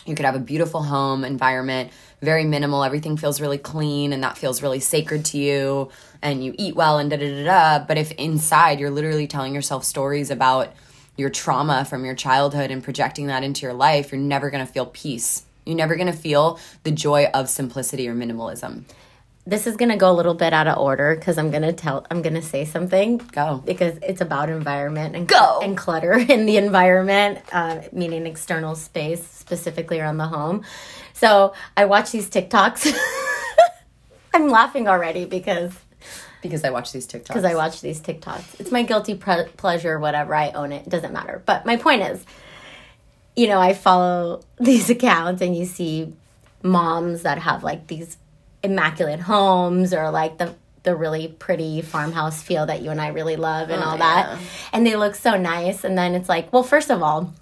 [0.06, 4.38] you could have a beautiful home environment, very minimal, everything feels really clean and that
[4.38, 5.90] feels really sacred to you,
[6.22, 7.44] and you eat well and da da da
[7.80, 7.86] da.
[7.86, 10.74] But if inside you're literally telling yourself stories about
[11.16, 14.86] your trauma from your childhood and projecting that into your life, you're never gonna feel
[14.88, 15.44] peace.
[15.66, 18.84] You're never gonna feel the joy of simplicity or minimalism.
[19.46, 21.74] This is going to go a little bit out of order because i'm going to
[21.74, 23.62] tell i'm going to say something Go.
[23.66, 25.60] because it's about environment and Go.
[25.62, 30.64] and clutter in the environment, uh, meaning external space, specifically around the home.
[31.14, 32.94] So I watch these TikToks.
[34.34, 35.74] I'm laughing already because
[36.42, 37.28] Because I watch these TikToks.
[37.28, 38.60] because I watch these TikToks.
[38.60, 40.34] It's my guilty pre- pleasure, whatever.
[40.36, 40.88] I own it.
[40.88, 41.42] It doesn't matter.
[41.46, 42.26] But my point is,
[43.36, 46.14] you know, I follow these accounts and you see
[46.64, 48.18] moms that have like these
[48.64, 53.38] immaculate homes or like the the really pretty farmhouse feel that you and I really
[53.38, 54.38] love and oh, all that.
[54.74, 55.86] And they look so nice.
[55.86, 57.34] And then it's like, well, first of all,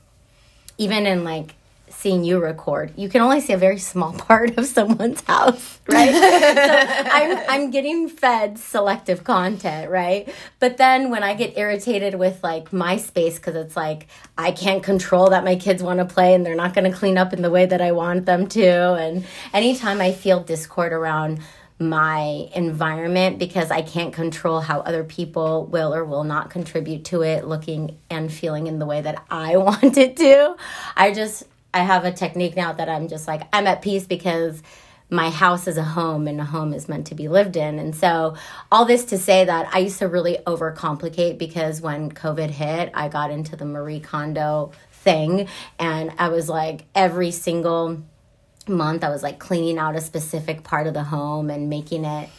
[0.78, 1.56] even in like
[1.92, 6.14] seeing you record, you can only see a very small part of someone's house, right?
[6.14, 10.34] so I'm, I'm getting fed selective content, right?
[10.60, 14.84] But then when I get irritated with like my space, because it's like I can't
[14.84, 17.42] control that my kids want to play and they're not going to clean up in
[17.42, 18.94] the way that I want them to.
[18.94, 21.40] And anytime I feel discord around,
[21.82, 27.24] my environment because I can't control how other people will or will not contribute to
[27.24, 30.56] it looking and feeling in the way that I want it to.
[30.96, 31.44] I just
[31.74, 34.62] I have a technique now that I'm just like I'm at peace because
[35.10, 37.80] my house is a home and a home is meant to be lived in.
[37.80, 38.36] And so
[38.72, 43.10] all this to say that I used to really overcomplicate because when COVID hit, I
[43.10, 48.02] got into the Marie Kondo thing and I was like every single
[48.68, 52.30] month I was like cleaning out a specific part of the home and making it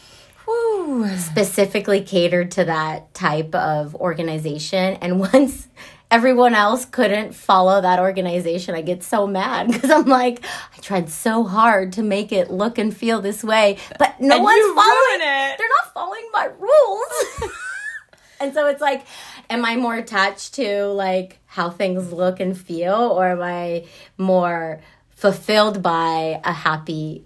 [0.47, 1.07] Woo.
[1.17, 4.95] specifically catered to that type of organization.
[4.95, 5.67] And once
[6.13, 11.09] everyone else couldn't follow that organization, I get so mad because I'm like, I tried
[11.09, 15.21] so hard to make it look and feel this way, but no and one's following
[15.21, 15.57] it.
[15.57, 17.51] They're not following my rules.
[18.39, 19.05] and so it's like,
[19.49, 24.81] am I more attached to like how things look and feel, or am I more
[25.09, 27.25] fulfilled by a happy,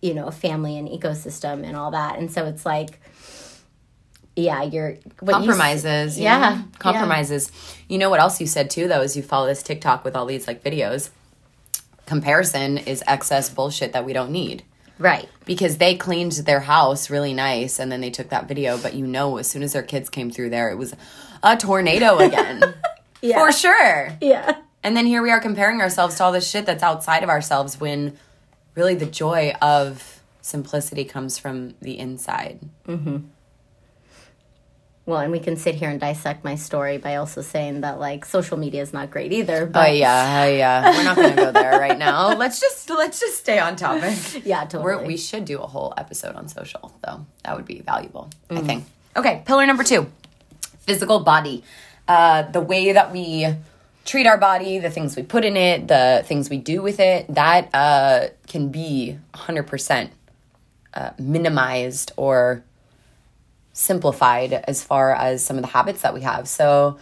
[0.00, 2.18] you know, family and ecosystem and all that.
[2.18, 3.00] And so it's like,
[4.36, 6.18] yeah, you're compromises.
[6.18, 7.50] You, yeah, compromises.
[7.52, 7.84] Yeah.
[7.88, 10.26] You know what else you said too, though, is you follow this TikTok with all
[10.26, 11.10] these like videos.
[12.06, 14.64] Comparison is excess bullshit that we don't need.
[14.98, 15.28] Right.
[15.44, 19.06] Because they cleaned their house really nice and then they took that video, but you
[19.06, 20.94] know, as soon as their kids came through there, it was
[21.42, 22.62] a tornado again.
[23.20, 23.38] yeah.
[23.38, 24.16] For sure.
[24.20, 24.58] Yeah.
[24.82, 27.80] And then here we are comparing ourselves to all the shit that's outside of ourselves
[27.80, 28.16] when
[28.74, 32.60] really the joy of simplicity comes from the inside.
[32.86, 33.28] Mm-hmm.
[35.06, 38.24] Well, and we can sit here and dissect my story by also saying that like
[38.24, 39.66] social media is not great either.
[39.66, 39.88] But...
[39.88, 40.90] Oh yeah, oh yeah.
[40.96, 42.34] We're not gonna go there right now.
[42.34, 44.14] Let's just let's just stay on topic.
[44.44, 44.84] Yeah, totally.
[44.84, 47.26] We're, we should do a whole episode on social, though.
[47.44, 48.30] That would be valuable.
[48.48, 48.58] Mm.
[48.58, 48.84] I think.
[49.16, 50.10] Okay, pillar number two:
[50.80, 51.64] physical body.
[52.08, 53.46] Uh, the way that we
[54.04, 57.26] treat our body, the things we put in it, the things we do with it,
[57.34, 60.10] that uh, can be 100%
[60.92, 62.62] uh, minimized or
[63.74, 66.48] simplified as far as some of the habits that we have.
[66.48, 66.98] So,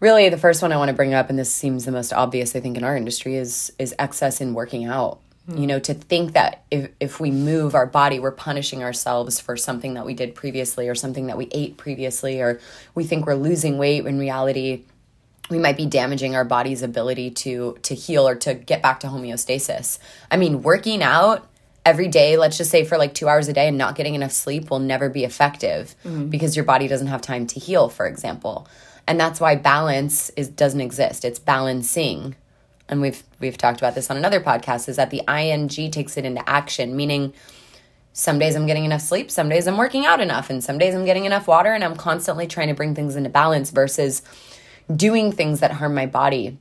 [0.00, 2.56] really, the first one I want to bring up, and this seems the most obvious,
[2.56, 5.20] I think, in our industry, is is excess in working out.
[5.48, 5.60] Mm.
[5.60, 9.56] You know, to think that if, if we move our body, we're punishing ourselves for
[9.56, 12.60] something that we did previously or something that we ate previously, or
[12.94, 14.84] we think we're losing weight when reality
[15.50, 19.08] we might be damaging our body's ability to to heal or to get back to
[19.08, 19.98] homeostasis.
[20.30, 21.46] I mean, working out
[21.84, 24.32] every day, let's just say for like 2 hours a day and not getting enough
[24.32, 26.28] sleep will never be effective mm-hmm.
[26.28, 28.66] because your body doesn't have time to heal, for example.
[29.06, 31.24] And that's why balance is doesn't exist.
[31.24, 32.36] It's balancing.
[32.88, 36.24] And we've we've talked about this on another podcast is that the ing takes it
[36.24, 37.32] into action, meaning
[38.12, 40.94] some days I'm getting enough sleep, some days I'm working out enough, and some days
[40.94, 44.22] I'm getting enough water and I'm constantly trying to bring things into balance versus
[44.94, 46.58] doing things that harm my body.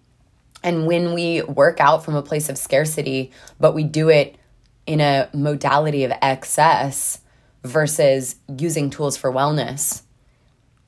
[0.64, 4.36] And when we work out from a place of scarcity, but we do it
[4.86, 7.19] in a modality of excess
[7.63, 10.04] versus using tools for wellness,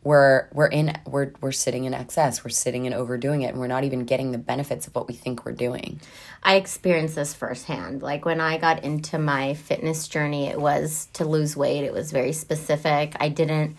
[0.03, 2.43] we're we're in we're we're sitting in excess.
[2.43, 5.15] We're sitting and overdoing it and we're not even getting the benefits of what we
[5.15, 5.99] think we're doing.
[6.43, 8.03] I experienced this firsthand.
[8.03, 11.83] Like when I got into my fitness journey, it was to lose weight.
[11.83, 13.15] It was very specific.
[13.19, 13.77] I didn't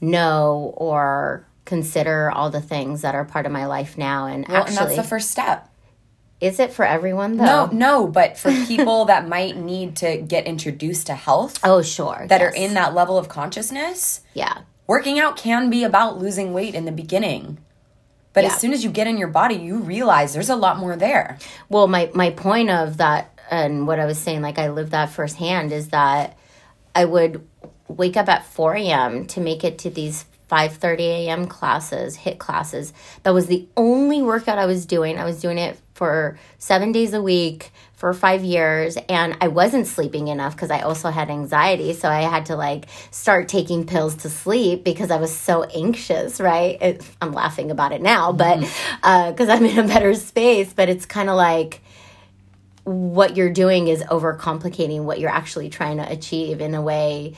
[0.00, 4.62] know or consider all the things that are part of my life now and well,
[4.62, 5.69] actually and that's the first step
[6.40, 7.66] is it for everyone though?
[7.66, 11.58] No, no, but for people that might need to get introduced to health.
[11.62, 12.26] Oh, sure.
[12.28, 12.52] That yes.
[12.52, 14.22] are in that level of consciousness.
[14.34, 14.62] Yeah.
[14.86, 17.58] Working out can be about losing weight in the beginning.
[18.32, 18.50] But yeah.
[18.50, 21.38] as soon as you get in your body, you realize there's a lot more there.
[21.68, 25.10] Well, my my point of that and what I was saying, like I lived that
[25.10, 26.38] firsthand, is that
[26.94, 27.46] I would
[27.88, 29.26] wake up at 4 a.m.
[29.26, 31.46] to make it to these 5:30 a.m.
[31.46, 32.92] classes, HIIT classes.
[33.22, 35.18] That was the only workout I was doing.
[35.18, 39.86] I was doing it for 7 days a week for 5 years and I wasn't
[39.86, 44.14] sleeping enough cuz I also had anxiety, so I had to like start taking pills
[44.16, 46.80] to sleep because I was so anxious, right?
[46.80, 48.96] It, I'm laughing about it now, but mm-hmm.
[49.02, 51.82] uh, cuz I'm in a better space, but it's kind of like
[52.84, 57.34] what you're doing is overcomplicating what you're actually trying to achieve in a way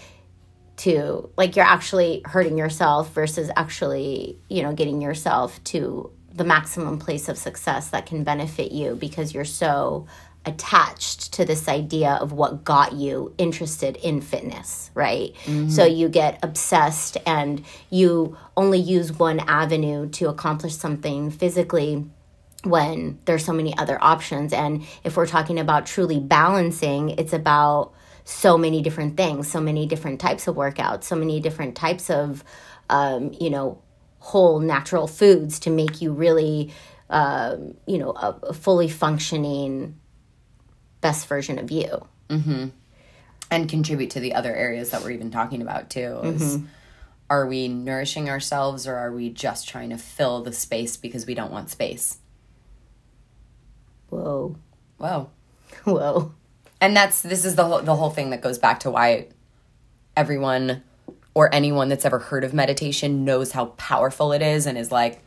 [0.83, 6.99] to like you're actually hurting yourself versus actually you know getting yourself to the maximum
[6.99, 10.07] place of success that can benefit you because you're so
[10.45, 15.35] attached to this idea of what got you interested in fitness, right?
[15.45, 15.69] Mm-hmm.
[15.69, 22.05] So you get obsessed and you only use one avenue to accomplish something physically
[22.65, 24.53] when there's so many other options.
[24.53, 27.93] And if we're talking about truly balancing, it's about
[28.25, 32.45] so many different things, so many different types of workouts, so many different types of,
[32.89, 33.83] um, you know,
[34.19, 36.73] whole natural foods to make you really,
[37.11, 39.99] um, you know, a, a, fully functioning
[41.01, 42.07] best version of you.
[42.29, 42.69] Mm-hmm.
[43.51, 46.21] And contribute to the other areas that we're even talking about too.
[46.23, 46.67] Is, mm-hmm.
[47.33, 51.35] Are we nourishing ourselves or are we just trying to fill the space because we
[51.35, 52.19] don't want space?
[54.11, 54.57] Whoa.
[54.99, 55.31] Whoa.
[55.85, 56.35] Whoa.
[56.83, 59.29] And that's this is the whole the whole thing that goes back to why
[60.17, 60.83] everyone
[61.33, 65.23] or anyone that's ever heard of meditation knows how powerful it is and is like,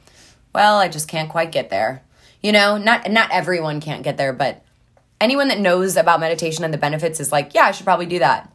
[0.54, 2.04] well, I just can't quite get there.
[2.44, 4.66] You know, not not everyone can't get there, but
[5.22, 8.20] anyone that knows about meditation and the benefits is like, yeah, I should probably do
[8.20, 8.52] that.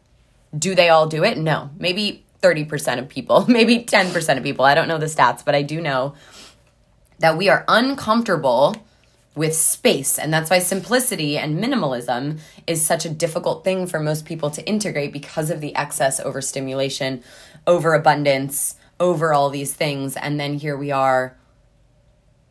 [0.55, 1.39] Do they all do it?
[1.39, 1.71] No.
[1.79, 4.63] Maybe 30% of people, maybe 10% of people.
[4.63, 6.13] I don't know the stats, but I do know
[7.17, 8.75] that we are uncomfortable
[9.35, 10.19] with space.
[10.19, 14.65] And that's why simplicity and minimalism is such a difficult thing for most people to
[14.67, 17.23] integrate because of the excess overstimulation,
[17.65, 20.15] overabundance, over all these things.
[20.15, 21.37] And then here we are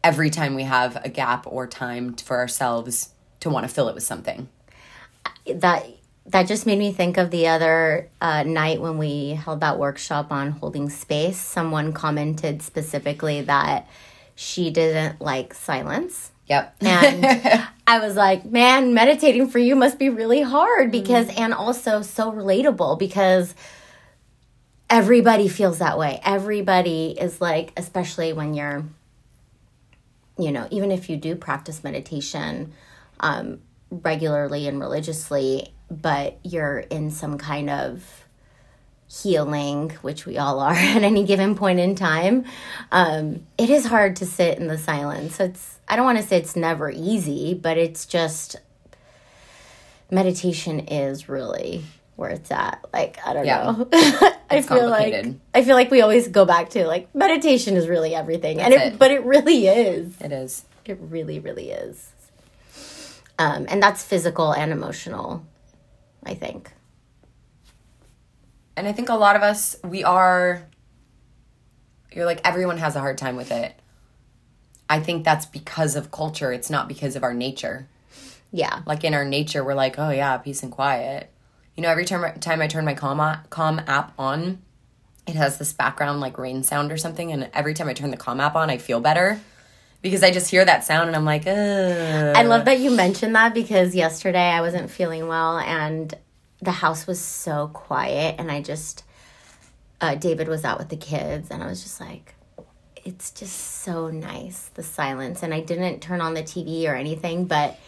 [0.02, 3.94] every time we have a gap or time for ourselves to want to fill it
[3.94, 4.48] with something.
[5.46, 5.86] That
[6.26, 10.30] that just made me think of the other uh, night when we held that workshop
[10.30, 11.38] on holding space.
[11.38, 13.88] Someone commented specifically that
[14.34, 16.76] she didn't like silence Yep.
[16.82, 21.54] And I was like, man, meditating for you must be really hard because, mm and
[21.54, 23.54] also so relatable because
[24.90, 26.20] everybody feels that way.
[26.24, 28.84] Everybody is like, especially when you're,
[30.38, 32.72] you know, even if you do practice meditation
[33.20, 33.60] um,
[33.90, 38.26] regularly and religiously, but you're in some kind of
[39.08, 42.44] healing, which we all are at any given point in time,
[42.92, 45.36] um, it is hard to sit in the silence.
[45.36, 48.54] So it's I don't want to say it's never easy, but it's just
[50.08, 51.82] meditation is really
[52.14, 52.84] where it's at.
[52.92, 53.64] Like, I don't yeah.
[53.64, 53.88] know.
[54.50, 58.14] I feel like I feel like we always go back to like meditation is really
[58.14, 58.58] everything.
[58.58, 60.14] That's and it, it, but it really is.
[60.20, 60.64] It is.
[60.84, 62.12] It really really is.
[63.38, 65.44] Um, and that's physical and emotional,
[66.22, 66.70] I think.
[68.76, 70.68] And I think a lot of us we are
[72.12, 73.74] you're like everyone has a hard time with it.
[74.90, 76.52] I think that's because of culture.
[76.52, 77.86] It's not because of our nature.
[78.50, 78.80] Yeah.
[78.86, 81.30] Like in our nature, we're like, oh yeah, peace and quiet.
[81.76, 84.60] You know, every time time I turn my Calm, Calm app on,
[85.28, 88.16] it has this background like rain sound or something, and every time I turn the
[88.16, 89.40] Calm app on, I feel better
[90.02, 92.36] because I just hear that sound and I'm like, Ugh.
[92.36, 96.12] I love that you mentioned that because yesterday I wasn't feeling well and
[96.60, 99.04] the house was so quiet, and I just
[100.00, 102.34] uh, David was out with the kids, and I was just like,
[103.04, 105.42] it's just so nice the silence.
[105.42, 107.78] And i didn't turn on the tv or anything but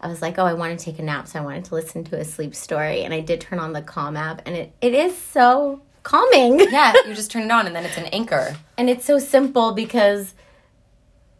[0.00, 2.04] i was like oh i want to take a nap so i wanted to listen
[2.04, 3.02] to a sleep story.
[3.04, 6.60] And i did turn on the calm app and it, it is so calming.
[6.70, 8.56] Yeah you just turn it on and then it's an anchor.
[8.76, 10.34] And it's so simple because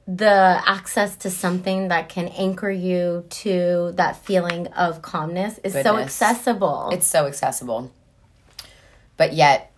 [0.07, 5.85] the access to something that can anchor you to that feeling of calmness is Goodness.
[5.85, 6.91] so accessible.
[6.93, 7.91] It's so accessible.
[9.17, 9.73] But yet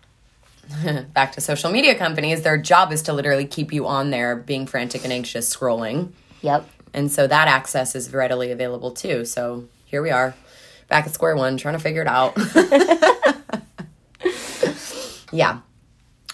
[1.12, 4.66] back to social media companies, their job is to literally keep you on there being
[4.66, 6.12] frantic and anxious scrolling.
[6.42, 6.68] Yep.
[6.92, 9.24] And so that access is readily available too.
[9.24, 10.34] So here we are,
[10.88, 12.36] back at square one, trying to figure it out.
[15.32, 15.60] yeah.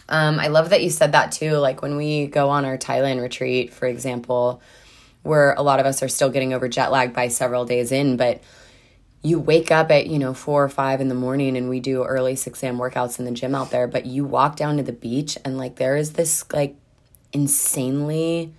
[0.08, 1.56] Um, I love that you said that too.
[1.56, 4.60] Like when we go on our Thailand retreat, for example,
[5.22, 8.16] where a lot of us are still getting over jet lag by several days in,
[8.16, 8.42] but
[9.22, 12.04] you wake up at you know four or five in the morning and we do
[12.04, 14.92] early 6 a.m workouts in the gym out there but you walk down to the
[14.92, 16.74] beach and like there is this like
[17.32, 18.52] insanely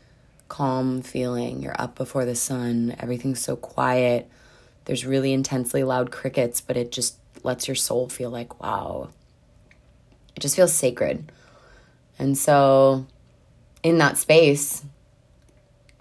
[0.48, 1.64] calm feeling.
[1.64, 2.96] You're up before the sun.
[3.00, 4.30] Everything's so quiet.
[4.86, 9.10] There's really intensely loud crickets but it just lets your soul feel like wow.
[10.36, 11.32] It just feels sacred.
[12.20, 13.06] And so
[13.82, 14.84] in that space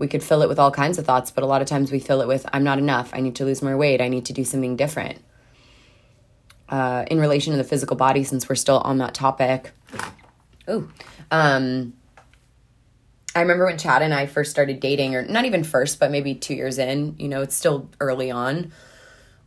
[0.03, 2.01] we could fill it with all kinds of thoughts, but a lot of times we
[2.01, 3.12] fill it with, I'm not enough.
[3.15, 4.01] I need to lose more weight.
[4.01, 5.21] I need to do something different.
[6.69, 9.71] Uh, in relation to the physical body, since we're still on that topic.
[10.69, 10.91] Ooh.
[11.31, 11.93] Um,
[13.37, 16.35] I remember when Chad and I first started dating, or not even first, but maybe
[16.35, 18.73] two years in, you know, it's still early on.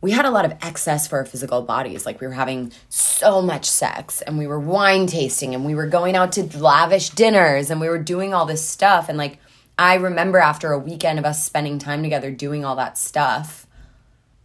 [0.00, 2.06] We had a lot of excess for our physical bodies.
[2.06, 5.86] Like we were having so much sex and we were wine tasting and we were
[5.86, 9.10] going out to lavish dinners and we were doing all this stuff.
[9.10, 9.38] And like
[9.78, 13.66] I remember after a weekend of us spending time together doing all that stuff,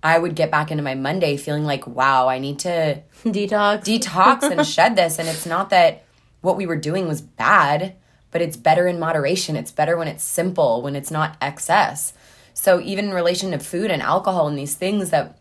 [0.04, 4.44] I would get back into my Monday feeling like, wow, I need to detox, detox
[4.44, 5.20] and shed this.
[5.20, 6.04] And it's not that
[6.42, 7.96] what we were doing was bad,
[8.32, 9.56] but it's better in moderation.
[9.56, 12.14] It's better when it's simple, when it's not excess.
[12.54, 15.38] So even in relation to food and alcohol and these things that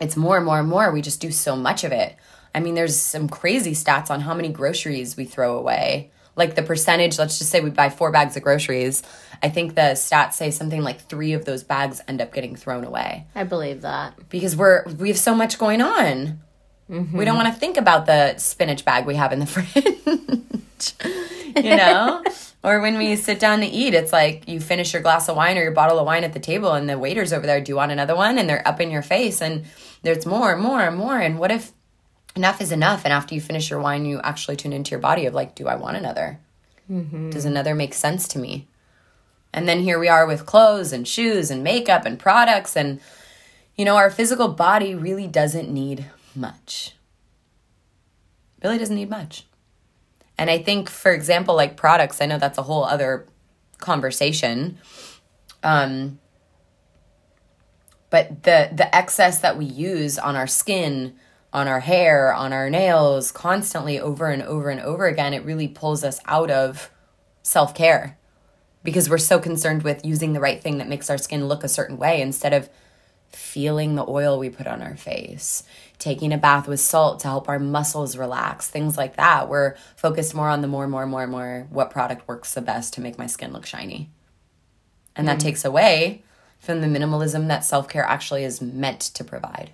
[0.00, 2.16] it's more and more and more, we just do so much of it.
[2.54, 6.10] I mean, there's some crazy stats on how many groceries we throw away.
[6.38, 9.02] Like the percentage, let's just say we buy four bags of groceries.
[9.42, 12.84] I think the stats say something like three of those bags end up getting thrown
[12.84, 14.14] away I believe that.
[14.30, 16.40] because we're we have so much going on.
[16.88, 17.26] We don't mm-hmm.
[17.26, 20.94] want to think about the spinach bag we have in the fridge,
[21.54, 22.24] you know.
[22.64, 25.58] or when we sit down to eat, it's like you finish your glass of wine
[25.58, 27.76] or your bottle of wine at the table, and the waiters over there do you
[27.76, 29.64] want another one, and they're up in your face, and
[30.02, 31.18] there's more and more and more.
[31.18, 31.72] And what if
[32.36, 33.02] enough is enough?
[33.04, 35.68] And after you finish your wine, you actually tune into your body of like, do
[35.68, 36.40] I want another?
[37.30, 38.68] Does another make sense to me?
[39.52, 43.00] And then here we are with clothes and shoes and makeup and products and
[43.78, 46.96] you know, our physical body really doesn't need much.
[48.62, 49.46] Really doesn't need much.
[50.36, 53.26] And I think, for example, like products, I know that's a whole other
[53.78, 54.78] conversation.
[55.62, 56.18] Um,
[58.10, 61.14] but the the excess that we use on our skin,
[61.52, 65.68] on our hair, on our nails, constantly over and over and over again, it really
[65.68, 66.90] pulls us out of
[67.42, 68.18] self care
[68.82, 71.68] because we're so concerned with using the right thing that makes our skin look a
[71.68, 72.68] certain way instead of
[73.30, 75.62] feeling the oil we put on our face,
[75.98, 79.48] taking a bath with salt to help our muscles relax, things like that.
[79.48, 83.00] We're focused more on the more, more, more, more what product works the best to
[83.00, 84.10] make my skin look shiny.
[85.16, 85.42] And that mm.
[85.42, 86.22] takes away
[86.58, 89.72] from the minimalism that self care actually is meant to provide.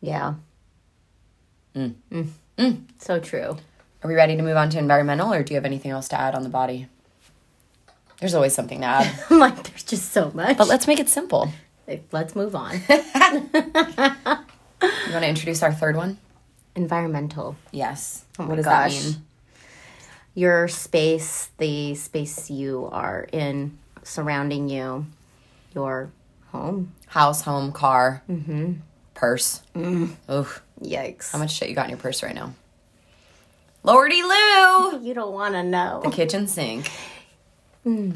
[0.00, 0.34] Yeah.
[1.76, 1.94] Mm.
[2.58, 2.82] Mm.
[2.98, 3.56] So true.
[4.02, 6.20] Are we ready to move on to environmental, or do you have anything else to
[6.20, 6.86] add on the body?
[8.20, 10.56] There's always something to add, I'm like, there's just so much.
[10.56, 11.50] but let's make it simple.
[12.12, 12.80] Let's move on.
[14.82, 16.18] You want to introduce our third one?
[16.74, 17.56] Environmental.
[17.70, 18.24] Yes.
[18.38, 18.94] Oh what does gosh.
[18.98, 19.22] that mean?
[20.34, 25.06] Your space, the space you are in, surrounding you,
[25.74, 26.10] your
[26.50, 26.92] home.
[27.06, 28.22] House, home, car,
[29.14, 29.62] purse.
[30.30, 30.62] Oof.
[30.82, 31.32] Yikes.
[31.32, 32.54] How much shit you got in your purse right now?
[33.82, 35.00] Lordy Lou!
[35.02, 36.00] You don't want to know.
[36.04, 36.90] The kitchen sink.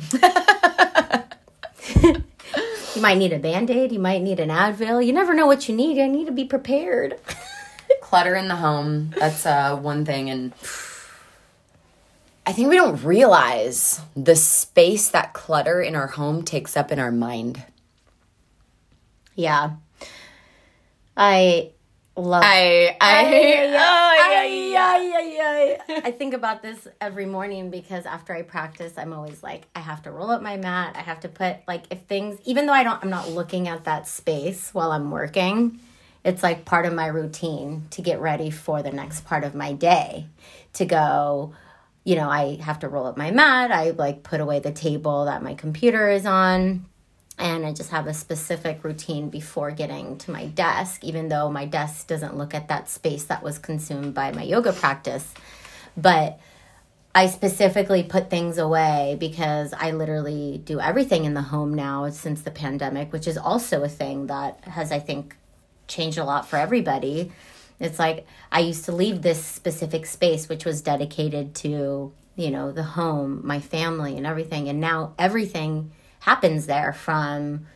[2.96, 3.92] You might need a band aid.
[3.92, 5.04] You might need an Advil.
[5.06, 5.96] You never know what you need.
[5.98, 7.18] I need to be prepared.
[8.02, 9.14] Clutter in the home.
[9.16, 10.28] That's uh, one thing.
[10.28, 10.52] And
[12.44, 16.98] I think we don't realize the space that clutter in our home takes up in
[16.98, 17.62] our mind.
[19.36, 19.70] yeah.
[21.16, 21.70] I
[22.16, 25.78] love I, I, oh, yeah, yeah.
[25.88, 29.66] I, I, I think about this every morning because after I practice, I'm always like,
[29.74, 30.94] I have to roll up my mat.
[30.96, 33.84] I have to put like if things, even though I don't, I'm not looking at
[33.84, 35.80] that space while I'm working.
[36.24, 39.72] It's like part of my routine to get ready for the next part of my
[39.72, 40.26] day.
[40.74, 41.54] To go,
[42.04, 43.72] you know, I have to roll up my mat.
[43.72, 46.86] I like put away the table that my computer is on
[47.40, 51.64] and I just have a specific routine before getting to my desk, even though my
[51.64, 55.32] desk doesn't look at that space that was consumed by my yoga practice.
[55.96, 56.38] But
[57.14, 62.42] I specifically put things away because I literally do everything in the home now since
[62.42, 65.36] the pandemic, which is also a thing that has, I think,
[65.88, 67.32] changed a lot for everybody.
[67.80, 72.70] It's like I used to leave this specific space, which was dedicated to, you know,
[72.70, 74.68] the home, my family, and everything.
[74.68, 77.66] And now everything happens there from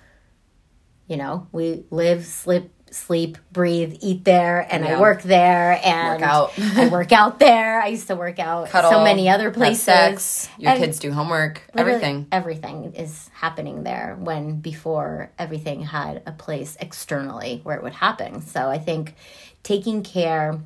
[1.07, 6.30] you know we live sleep sleep breathe eat there and i work there and Work
[6.30, 6.53] out.
[6.76, 7.82] i work out there.
[7.82, 9.82] I used to work out Cuddle, so many other places.
[9.82, 12.28] sex, your And kids do homework, everything.
[12.30, 18.40] everything is happening there when before everything had a place externally where it would happen.
[18.42, 19.14] So i think
[19.64, 20.61] taking care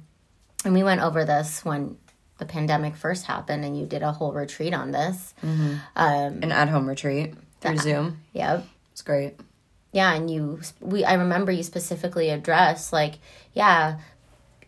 [0.67, 1.97] and we went over this when
[2.37, 5.33] the pandemic first happened and you did a whole retreat on this.
[5.43, 8.21] Um An at home retreat through Zoom.
[8.33, 9.35] yep It's great.
[9.93, 13.15] yeah and you we i remember you specifically addressed like
[13.55, 13.99] yeah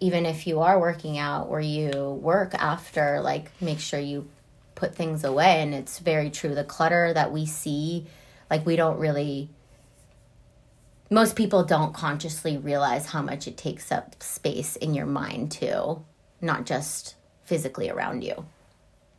[0.01, 1.91] even if you are working out or you
[2.22, 4.28] work after like make sure you
[4.74, 8.07] put things away and it's very true the clutter that we see
[8.51, 9.51] like we don't really
[11.11, 16.03] most people don't consciously realize how much it takes up space in your mind too
[16.41, 17.14] not just
[17.45, 18.47] physically around you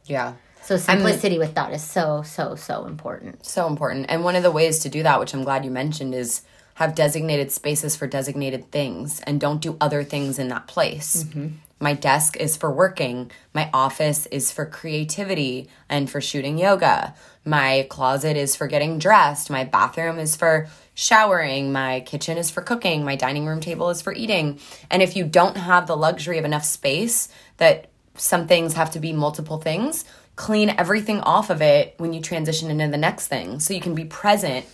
[0.05, 0.33] Yeah.
[0.63, 4.05] So simplicity with that is so so so important So important.
[4.09, 6.41] And one of the ways to do that, which I'm glad you mentioned, is
[6.75, 11.23] have designated spaces for designated things and don't do other things in that place.
[11.23, 11.47] Mm-hmm.
[11.79, 13.31] My desk is for working.
[13.53, 17.15] My office is for creativity and for shooting yoga.
[17.43, 19.49] My closet is for getting dressed.
[19.49, 21.71] My bathroom is for showering.
[21.71, 23.03] My kitchen is for cooking.
[23.03, 24.59] My dining room table is for eating.
[24.91, 28.99] And if you don't have the luxury of enough space that some things have to
[28.99, 30.05] be multiple things,
[30.41, 33.93] clean everything off of it when you transition into the next thing so you can
[33.93, 34.65] be present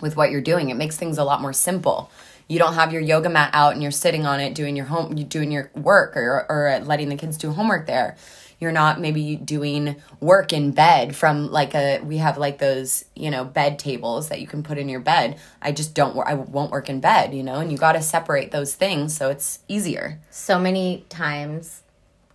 [0.00, 0.70] with what you're doing.
[0.70, 2.08] It makes things a lot more simple.
[2.46, 5.16] You don't have your yoga mat out and you're sitting on it doing your home
[5.16, 8.16] doing your work or or letting the kids do homework there.
[8.60, 13.32] You're not maybe doing work in bed from like a we have like those, you
[13.32, 15.36] know, bed tables that you can put in your bed.
[15.60, 18.52] I just don't I won't work in bed, you know, and you got to separate
[18.52, 20.20] those things so it's easier.
[20.30, 21.82] So many times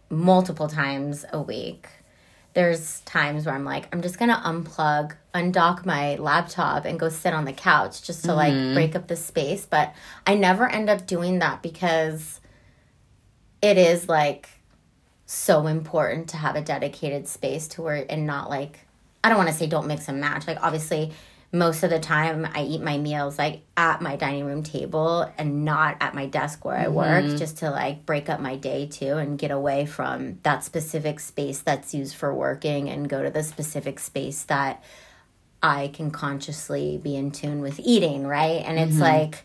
[0.10, 1.88] multiple times a week
[2.58, 7.32] there's times where I'm like, I'm just gonna unplug, undock my laptop, and go sit
[7.32, 8.74] on the couch just to like Mm-hmm.
[8.74, 9.68] break up the space.
[9.68, 9.94] But
[10.26, 12.42] I never end up doing that because
[13.62, 14.50] it is like
[15.28, 18.80] so important to have a dedicated space to where and not like
[19.24, 20.48] I don't want to say don't mix and match.
[20.48, 21.12] Like obviously
[21.52, 25.64] most of the time I eat my meals like at my dining room table and
[25.64, 26.94] not at my desk where I mm-hmm.
[26.94, 31.20] work just to like break up my day too and get away from that specific
[31.22, 34.84] space that's used for working and go to the specific space that
[35.64, 38.64] I can consciously be in tune with eating, right?
[38.66, 39.02] And it's mm-hmm.
[39.02, 39.44] like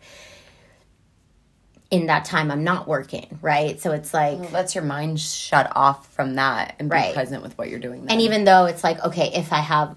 [1.92, 3.80] in that time I'm not working, right?
[3.80, 7.14] So it's like Lets your mind shut off from that and be Right.
[7.14, 8.06] present with what you're doing.
[8.06, 8.10] Then.
[8.10, 9.94] And even though it's like, okay, if I have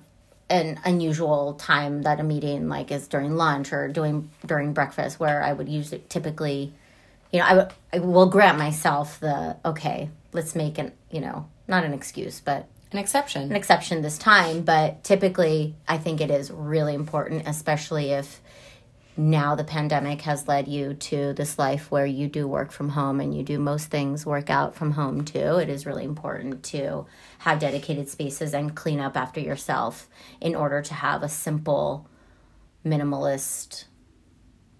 [0.50, 5.42] an unusual time that a meeting like is during lunch or doing during breakfast where
[5.42, 6.74] I would usually typically,
[7.32, 11.48] you know, I would I will grant myself the okay, let's make an you know
[11.68, 13.44] not an excuse but an exception.
[13.44, 14.62] an exception this time.
[14.62, 18.42] But typically, I think it is really important, especially if
[19.18, 23.22] now the pandemic has led you to this life where you do work from home
[23.22, 25.58] and you do most things work out from home too.
[25.58, 27.06] It is really important to
[27.40, 30.10] have dedicated spaces and clean up after yourself
[30.42, 32.10] in order to have a simple,
[32.86, 33.86] minimalist,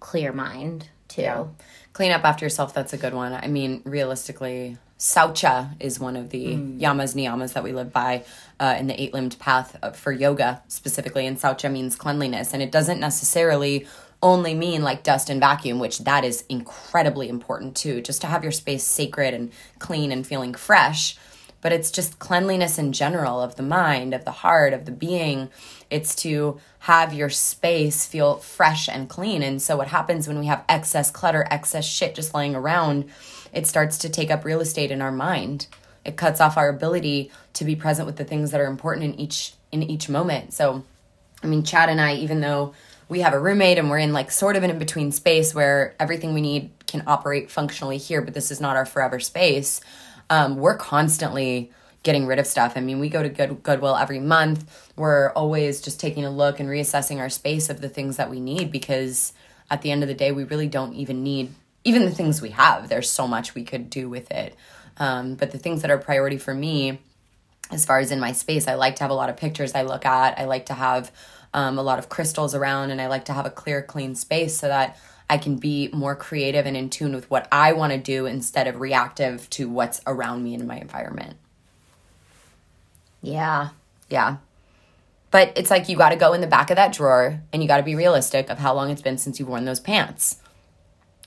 [0.00, 1.22] clear mind too.
[1.22, 1.46] Yeah.
[1.94, 3.32] Clean up after yourself, that's a good one.
[3.32, 8.24] I mean, realistically, Saucha is one of the yamas niyamas that we live by
[8.58, 11.26] uh, in the eight limbed path for yoga specifically.
[11.26, 12.54] And Saucha means cleanliness.
[12.54, 13.86] And it doesn't necessarily
[14.22, 18.42] only mean like dust and vacuum, which that is incredibly important too, just to have
[18.42, 21.16] your space sacred and clean and feeling fresh
[21.66, 25.50] but it's just cleanliness in general of the mind, of the heart, of the being.
[25.90, 29.42] It's to have your space feel fresh and clean.
[29.42, 33.10] And so, what happens when we have excess clutter, excess shit just laying around,
[33.52, 35.66] it starts to take up real estate in our mind.
[36.04, 39.20] It cuts off our ability to be present with the things that are important in
[39.20, 40.52] each in each moment.
[40.52, 40.84] So,
[41.42, 42.74] I mean, Chad and I, even though
[43.08, 45.94] we have a roommate and we're in like sort of an in between space where
[46.00, 49.80] everything we need can operate functionally here, but this is not our forever space.
[50.28, 51.70] Um, we're constantly
[52.02, 52.74] getting rid of stuff.
[52.76, 54.90] I mean, we go to Good, Goodwill every month.
[54.96, 58.40] We're always just taking a look and reassessing our space of the things that we
[58.40, 59.32] need because
[59.70, 61.52] at the end of the day, we really don't even need
[61.84, 62.88] even the things we have.
[62.88, 64.56] There's so much we could do with it.
[64.98, 66.98] Um, but the things that are priority for me,
[67.70, 69.82] as far as in my space, I like to have a lot of pictures I
[69.82, 70.38] look at.
[70.38, 71.12] I like to have
[71.56, 74.56] um, a lot of crystals around, and I like to have a clear, clean space
[74.56, 74.98] so that
[75.28, 78.68] I can be more creative and in tune with what I want to do instead
[78.68, 81.38] of reactive to what's around me in my environment.
[83.22, 83.70] Yeah.
[84.08, 84.36] Yeah.
[85.30, 87.66] But it's like you got to go in the back of that drawer and you
[87.66, 90.36] got to be realistic of how long it's been since you've worn those pants.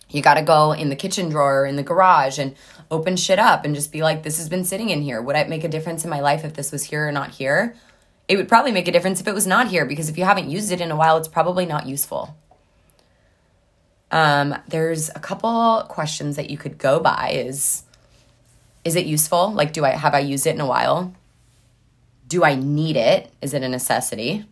[0.10, 2.56] You got to go in the kitchen drawer in the garage and
[2.90, 5.22] open shit up and just be like, this has been sitting in here.
[5.22, 7.76] Would it make a difference in my life if this was here or not here?
[8.30, 10.52] It would probably make a difference if it was not here because if you haven't
[10.52, 12.38] used it in a while, it's probably not useful.
[14.12, 17.84] Um, there's a couple questions that you could go by is
[18.86, 19.52] is it useful?
[19.52, 21.14] Like do I have I used it in a while?
[22.28, 23.32] Do I need it?
[23.42, 24.46] Is it a necessity?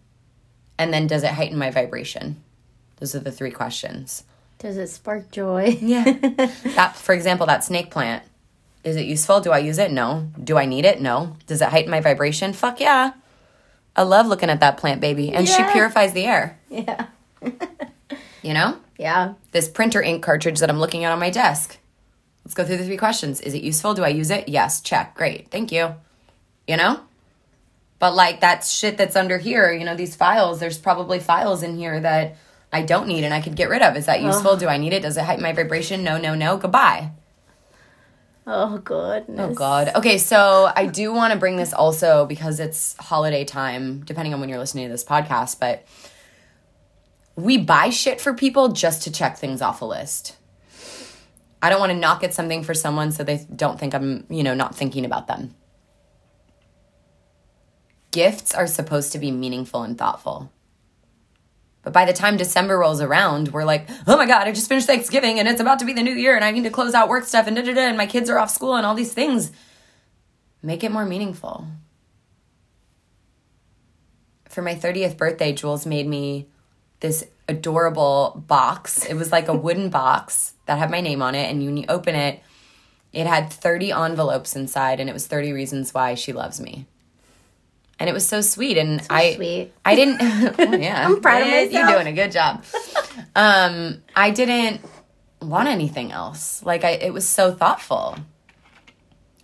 [0.80, 2.42] And then does it heighten my vibration?
[2.98, 4.24] Those are the three questions.
[4.58, 5.78] Does it spark joy?
[5.80, 6.04] Yeah.
[6.76, 8.24] that for example, that snake plant.
[8.84, 9.40] Is it useful?
[9.40, 9.92] Do I use it?
[9.92, 10.30] No.
[10.44, 11.00] Do I need it?
[11.00, 11.36] No.
[11.46, 12.54] Does it heighten my vibration?
[12.54, 13.12] Fuck yeah.
[13.98, 15.34] I love looking at that plant baby.
[15.34, 16.60] And she purifies the air.
[16.70, 17.08] yeah.
[18.44, 18.78] You know?
[18.98, 19.34] Yeah.
[19.52, 21.78] This printer ink cartridge that I'm looking at on my desk.
[22.46, 23.42] Let's go through the three questions.
[23.42, 23.94] Is it useful?
[23.94, 24.48] Do I use it?
[24.48, 24.80] Yes.
[24.80, 25.16] Check.
[25.16, 25.52] Great.
[25.52, 25.94] Thank you.
[26.66, 27.02] You know?
[28.00, 31.78] But like that shit that's under here, you know, these files, there's probably files in
[31.78, 32.38] here that
[32.72, 33.98] I don't need and I could get rid of.
[33.98, 34.56] Is that useful?
[34.56, 35.02] Do I need it?
[35.02, 36.04] Does it heighten my vibration?
[36.04, 36.56] No, no, no.
[36.58, 37.12] Goodbye.
[38.50, 39.52] Oh goodness.
[39.52, 39.92] Oh God.
[39.94, 44.40] Okay, so I do want to bring this also because it's holiday time, depending on
[44.40, 45.86] when you're listening to this podcast, but
[47.36, 50.38] we buy shit for people just to check things off a list.
[51.62, 54.44] I don't want to knock at something for someone so they don't think I'm, you
[54.44, 55.54] know, not thinking about them.
[58.12, 60.52] Gifts are supposed to be meaningful and thoughtful.
[61.88, 64.88] But by the time December rolls around, we're like, oh my God, I just finished
[64.88, 67.08] Thanksgiving and it's about to be the new year and I need to close out
[67.08, 69.14] work stuff and da da da and my kids are off school and all these
[69.14, 69.54] things.
[70.62, 71.66] Make it more meaningful.
[74.50, 76.50] for my 30th birthday, Jules made me
[77.00, 79.06] this adorable box.
[79.06, 81.50] It was like a wooden box that had my name on it.
[81.50, 82.44] And when you open it,
[83.14, 86.86] it had 30 envelopes inside, and it was 30 reasons why she loves me.
[88.00, 88.78] And it was so sweet.
[88.78, 89.74] And I, sweet.
[89.84, 90.20] I didn't,
[90.82, 91.08] yeah.
[91.08, 92.64] I'm proud of You're doing a good job.
[93.36, 94.82] um, I didn't
[95.42, 96.64] want anything else.
[96.64, 98.18] Like, I, it was so thoughtful.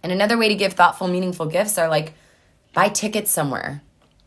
[0.03, 2.13] And another way to give thoughtful, meaningful gifts are like
[2.73, 3.81] buy tickets somewhere,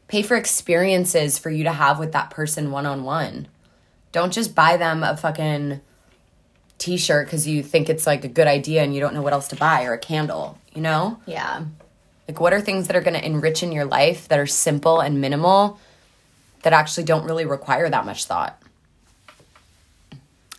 [0.09, 3.49] pay for experiences for you to have with that person one on one.
[4.13, 5.81] Don't just buy them a fucking
[6.79, 9.33] t shirt because you think it's like a good idea and you don't know what
[9.35, 11.21] else to buy or a candle, you know?
[11.27, 11.65] Yeah.
[12.29, 15.01] Like, what are things that are going to enrich in your life that are simple
[15.01, 15.79] and minimal
[16.63, 18.61] that actually don't really require that much thought?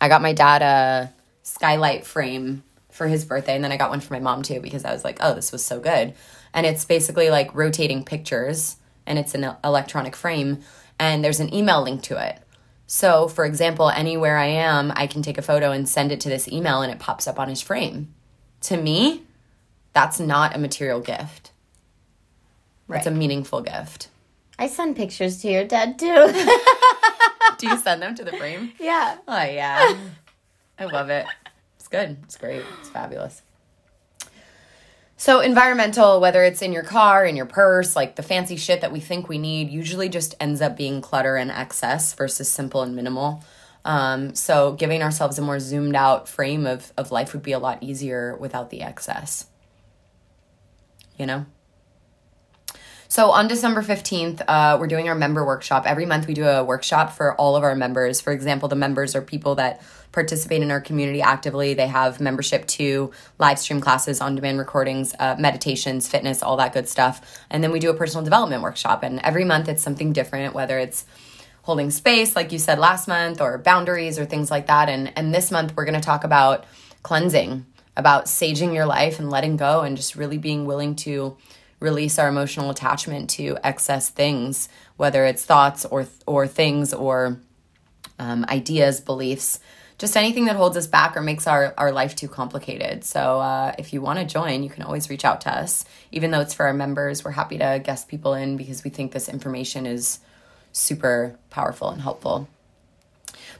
[0.00, 1.12] I got my dad a
[1.42, 4.84] skylight frame for his birthday, and then I got one for my mom too because
[4.84, 6.14] I was like, oh, this was so good.
[6.54, 10.60] And it's basically like rotating pictures, and it's an electronic frame,
[10.98, 12.40] and there's an email link to it.
[12.86, 16.30] So, for example, anywhere I am, I can take a photo and send it to
[16.30, 18.14] this email, and it pops up on his frame.
[18.62, 19.24] To me,
[19.92, 21.52] that's not a material gift.
[22.90, 24.08] It's a meaningful gift.
[24.58, 26.06] I send pictures to your dad too.
[27.58, 28.72] Do you send them to the frame?
[28.78, 29.18] yeah.
[29.26, 29.96] Oh yeah.
[30.78, 31.26] I love it.
[31.76, 32.16] It's good.
[32.24, 32.62] It's great.
[32.80, 33.42] It's fabulous.
[35.16, 38.92] So environmental, whether it's in your car, in your purse, like the fancy shit that
[38.92, 42.94] we think we need, usually just ends up being clutter and excess versus simple and
[42.94, 43.42] minimal.
[43.84, 47.58] Um, so giving ourselves a more zoomed out frame of, of life would be a
[47.58, 49.46] lot easier without the excess.
[51.16, 51.46] You know?
[53.10, 55.84] So on December 15th, uh, we're doing our member workshop.
[55.86, 58.20] Every month we do a workshop for all of our members.
[58.20, 59.80] For example, the members are people that
[60.12, 61.72] participate in our community actively.
[61.72, 66.74] They have membership to live stream classes, on demand recordings, uh, meditations, fitness, all that
[66.74, 67.42] good stuff.
[67.48, 69.02] And then we do a personal development workshop.
[69.02, 71.06] And every month it's something different, whether it's
[71.62, 74.90] holding space, like you said last month, or boundaries or things like that.
[74.90, 76.66] And, and this month we're going to talk about
[77.02, 77.64] cleansing,
[77.96, 81.38] about saging your life and letting go and just really being willing to
[81.80, 87.38] release our emotional attachment to excess things, whether it's thoughts or or things or
[88.18, 89.60] um, ideas, beliefs,
[89.98, 93.04] just anything that holds us back or makes our, our life too complicated.
[93.04, 95.84] So uh, if you want to join, you can always reach out to us.
[96.12, 99.12] Even though it's for our members, we're happy to guest people in because we think
[99.12, 100.20] this information is
[100.72, 102.48] super powerful and helpful.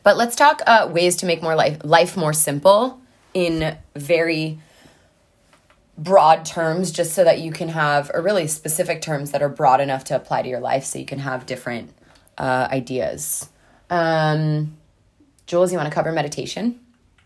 [0.04, 3.00] But let's talk uh, ways to make more life life more simple
[3.34, 4.58] in very
[5.98, 9.80] broad terms just so that you can have or really specific terms that are broad
[9.80, 11.90] enough to apply to your life so you can have different
[12.38, 13.48] uh, ideas
[13.90, 14.76] um,
[15.46, 16.78] jules you want to cover meditation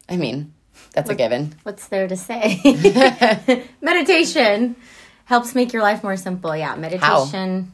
[0.09, 0.53] i mean
[0.95, 2.61] that's a given What's there to say?
[3.81, 4.77] meditation
[5.25, 6.55] helps make your life more simple.
[6.55, 7.73] Yeah, meditation.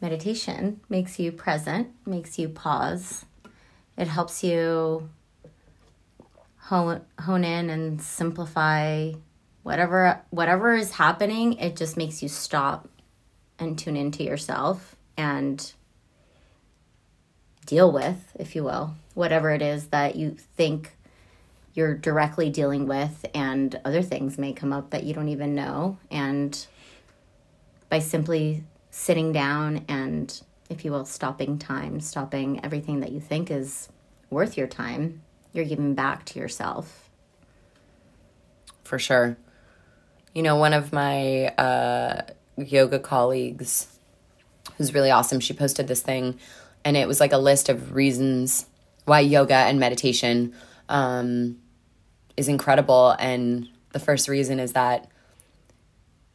[0.00, 3.24] Meditation makes you present, makes you pause.
[3.96, 5.08] It helps you
[6.58, 9.12] hone, hone in and simplify
[9.66, 11.54] whatever whatever is happening.
[11.54, 12.88] It just makes you stop
[13.58, 15.72] and tune into yourself and
[17.66, 20.92] deal with, if you will, whatever it is that you think
[21.74, 25.98] you're directly dealing with, and other things may come up that you don't even know.
[26.12, 26.64] And
[27.88, 30.40] by simply sitting down and,
[30.70, 33.88] if you will, stopping time, stopping everything that you think is
[34.30, 37.10] worth your time, you're giving back to yourself.
[38.84, 39.36] for sure
[40.36, 42.20] you know one of my uh,
[42.58, 43.86] yoga colleagues
[44.76, 46.38] who's really awesome she posted this thing
[46.84, 48.66] and it was like a list of reasons
[49.06, 50.52] why yoga and meditation
[50.90, 51.56] um,
[52.36, 55.10] is incredible and the first reason is that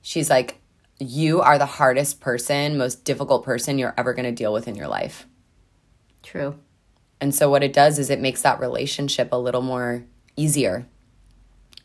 [0.02, 0.58] she's like
[0.98, 4.74] you are the hardest person most difficult person you're ever going to deal with in
[4.74, 5.28] your life
[6.24, 6.58] True.
[7.20, 10.88] and so what it does is it makes that relationship a little more easier.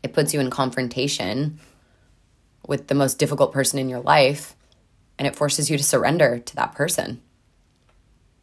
[0.02, 1.58] It puts you in confrontation
[2.66, 4.54] with the most difficult person in your life
[5.18, 7.22] and it forces you to surrender to that person.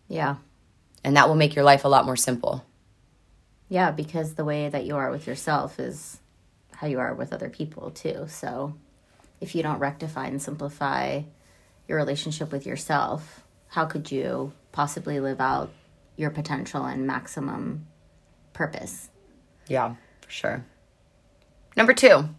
[0.07, 0.37] Yeah.
[1.03, 2.65] And that will make your life a lot more simple.
[3.69, 6.19] Yeah, because the way that you are with yourself is
[6.75, 8.25] how you are with other people too.
[8.27, 8.75] So
[9.41, 11.23] if you don't rectify and simplify
[11.87, 15.71] your relationship with yourself, how could you possibly live out
[16.15, 17.87] your potential and maximum
[18.53, 19.09] purpose?
[19.67, 20.65] Yeah, for sure.
[21.75, 22.29] Number two.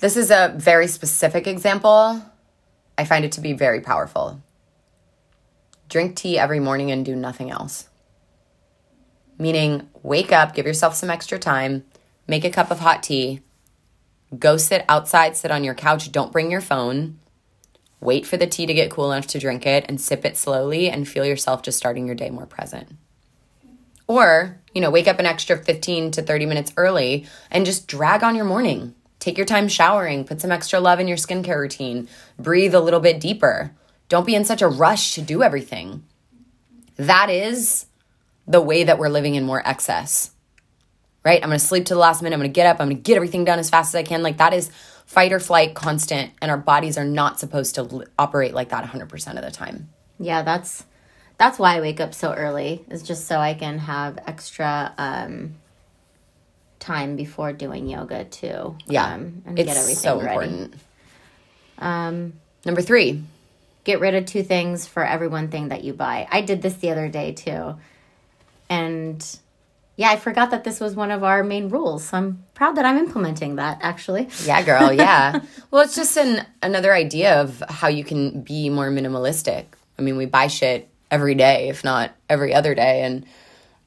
[0.00, 2.22] This is a very specific example.
[2.98, 4.42] I find it to be very powerful.
[5.88, 7.88] Drink tea every morning and do nothing else.
[9.38, 11.84] Meaning, wake up, give yourself some extra time,
[12.26, 13.40] make a cup of hot tea,
[14.38, 17.18] go sit outside, sit on your couch, don't bring your phone,
[18.00, 20.88] Wait for the tea to get cool enough to drink it and sip it slowly
[20.88, 22.96] and feel yourself just starting your day more present.
[24.06, 28.24] Or, you know, wake up an extra 15 to 30 minutes early and just drag
[28.24, 28.94] on your morning.
[29.20, 32.08] Take your time showering, put some extra love in your skincare routine,
[32.38, 33.72] breathe a little bit deeper.
[34.08, 36.04] Don't be in such a rush to do everything.
[36.96, 37.86] That is
[38.46, 40.32] the way that we're living in more excess.
[41.22, 41.42] Right?
[41.44, 42.34] I'm to sleep to the last minute.
[42.34, 42.80] I'm to get up.
[42.80, 44.22] I'm to get everything done as fast as I can.
[44.22, 44.70] Like that is
[45.04, 49.36] fight or flight constant and our bodies are not supposed to operate like that 100%
[49.36, 49.90] of the time.
[50.18, 50.84] Yeah, that's
[51.36, 52.84] that's why I wake up so early.
[52.90, 55.56] Is just so I can have extra um,
[56.80, 58.76] time before doing yoga too.
[58.86, 59.14] Yeah.
[59.14, 60.28] um, and it's get everything so ready.
[60.48, 60.74] important.
[61.78, 62.32] Um,
[62.64, 63.22] Number 3.
[63.84, 66.26] get rid of two things for every one thing that you buy.
[66.30, 67.76] I did this the other day too.
[68.68, 69.24] And
[69.96, 72.04] yeah, I forgot that this was one of our main rules.
[72.04, 74.28] So I'm proud that I'm implementing that actually.
[74.44, 74.92] Yeah, girl.
[74.92, 75.40] Yeah.
[75.70, 79.66] well, it's just an another idea of how you can be more minimalistic.
[79.98, 83.26] I mean, we buy shit every day, if not every other day, and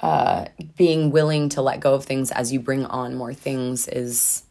[0.04, 4.44] uh, being willing to let go of things as you bring on more things is.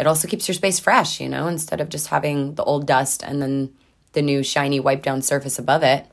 [0.00, 3.22] It also keeps your space fresh, you know, instead of just having the old dust
[3.22, 3.74] and then
[4.14, 6.06] the new shiny wipe down surface above it.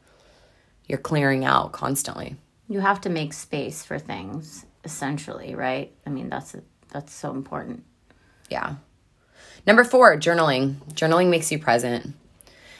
[0.87, 2.35] You're clearing out constantly.
[2.67, 5.91] You have to make space for things essentially, right?
[6.05, 6.55] I mean, that's
[6.89, 7.83] that's so important.
[8.49, 8.75] Yeah.
[9.65, 10.75] Number four, journaling.
[10.93, 12.13] Journaling makes you present.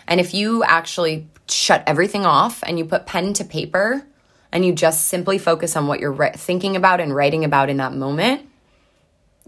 [0.08, 4.06] And if you actually shut everything off and you put pen to paper
[4.52, 7.94] and you just simply focus on what you're thinking about and writing about in that
[7.94, 8.48] moment,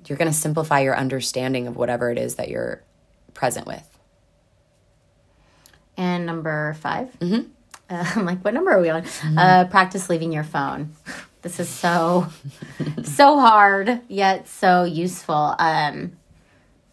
[0.05, 2.81] you're going to simplify your understanding of whatever it is that you're
[3.33, 3.85] present with.
[5.97, 7.49] And number 5 mm-hmm.
[7.89, 9.05] uh, I'm like, what number are we on?
[9.37, 10.93] Uh, practice leaving your phone.
[11.41, 12.27] This is so,
[13.03, 15.55] so hard yet so useful.
[15.57, 16.17] Um,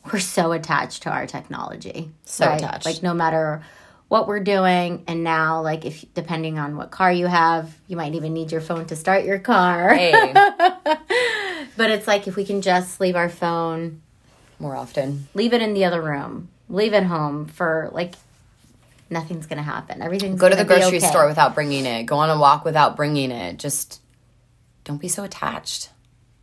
[0.05, 2.13] we're so attached to our technology.
[2.25, 2.87] So attached.
[2.87, 3.65] Like no matter
[4.09, 8.15] what we're doing, and now like if depending on what car you have, you might
[8.15, 9.95] even need your phone to start your car.
[9.95, 10.13] Hey,
[11.77, 14.01] But it's like if we can just leave our phone,
[14.59, 15.29] more often.
[15.35, 18.15] leave it in the other room, leave it home for like
[19.11, 20.01] nothing's gonna happen.
[20.03, 21.07] Everything's Go to the grocery okay.
[21.07, 22.05] store without bringing it.
[22.05, 23.59] Go on a walk without bringing it.
[23.59, 24.01] Just
[24.85, 25.91] don't be so attached.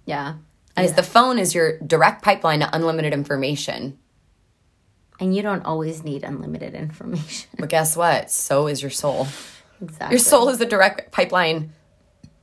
[0.05, 0.36] Yeah.
[0.76, 3.99] Because the phone is your direct pipeline to unlimited information.
[5.20, 7.49] And you don't always need unlimited information.
[7.57, 8.32] But guess what?
[8.32, 9.28] So is your soul.
[9.82, 10.16] exactly.
[10.16, 11.72] Your soul is a direct pipeline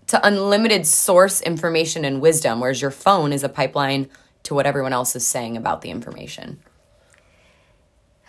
[0.07, 4.09] to unlimited source information and wisdom, whereas your phone is a pipeline
[4.45, 6.61] to what everyone else is saying about the information.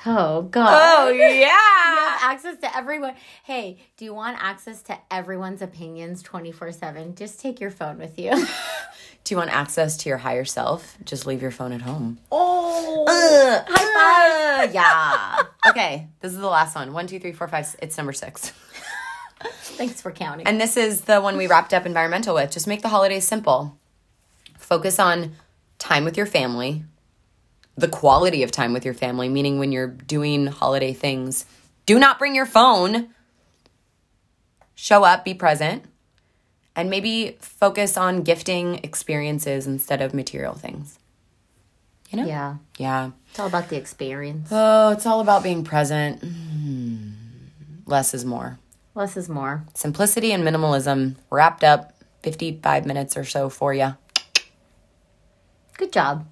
[0.06, 1.08] Oh God.
[1.08, 1.58] Oh yeah.
[1.92, 3.16] You have access to everyone.
[3.44, 7.16] Hey, do you want access to everyone's opinions 24 7?
[7.16, 8.32] Just take your phone with you.
[9.32, 10.98] Do you want access to your higher self?
[11.06, 12.20] Just leave your phone at home.
[12.34, 13.06] Oh,
[13.66, 14.74] High five.
[14.74, 15.44] yeah.
[15.70, 16.92] Okay, this is the last one.
[16.92, 17.74] One, two, three, four, five.
[17.82, 18.50] It's number six.
[19.78, 20.46] thanks for counting.
[20.48, 22.52] And this is the one we wrapped up environmental with.
[22.52, 23.80] Just make the holidays simple.
[24.58, 25.32] Focus on
[25.80, 26.84] time with your family,
[27.78, 31.46] the quality of time with your family, meaning when you're doing holiday things,
[31.86, 33.08] do not bring your phone.
[34.76, 35.86] Show up, be present,
[36.82, 40.98] and maybe focus on gifting experiences instead of material things.
[42.10, 42.26] You know?
[42.26, 43.12] yeah, Yeah.
[43.30, 44.50] it's all about the experience.
[44.52, 46.22] Oh, it's all about being present.
[46.22, 47.14] Mm.
[47.86, 48.58] Less is more.
[48.96, 49.64] Less is more.
[49.76, 53.96] Simplicity and minimalism wrapped up 55 minutes or so for you.
[55.78, 56.28] Good job.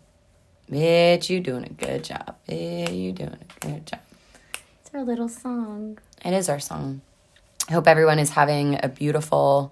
[0.69, 2.35] Bitch, you doing a good job.
[2.47, 4.01] Bitch, you doing a good job.
[4.81, 5.99] It's our little song.
[6.25, 7.01] It is our song.
[7.69, 9.71] I hope everyone is having a beautiful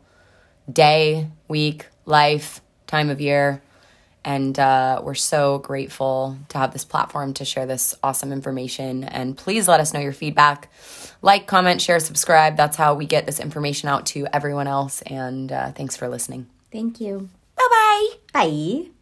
[0.72, 3.62] day, week, life, time of year.
[4.26, 9.06] And uh, we're so grateful to have this platform to share this awesome information.
[9.06, 10.70] And please let us know your feedback.
[11.22, 12.58] Like, comment, share, subscribe.
[12.58, 15.02] That's how we get this information out to everyone else.
[15.04, 16.48] And uh, thanks for listening.
[16.74, 17.30] Thank you.
[17.56, 18.08] Bye bye.
[18.34, 18.97] Bye.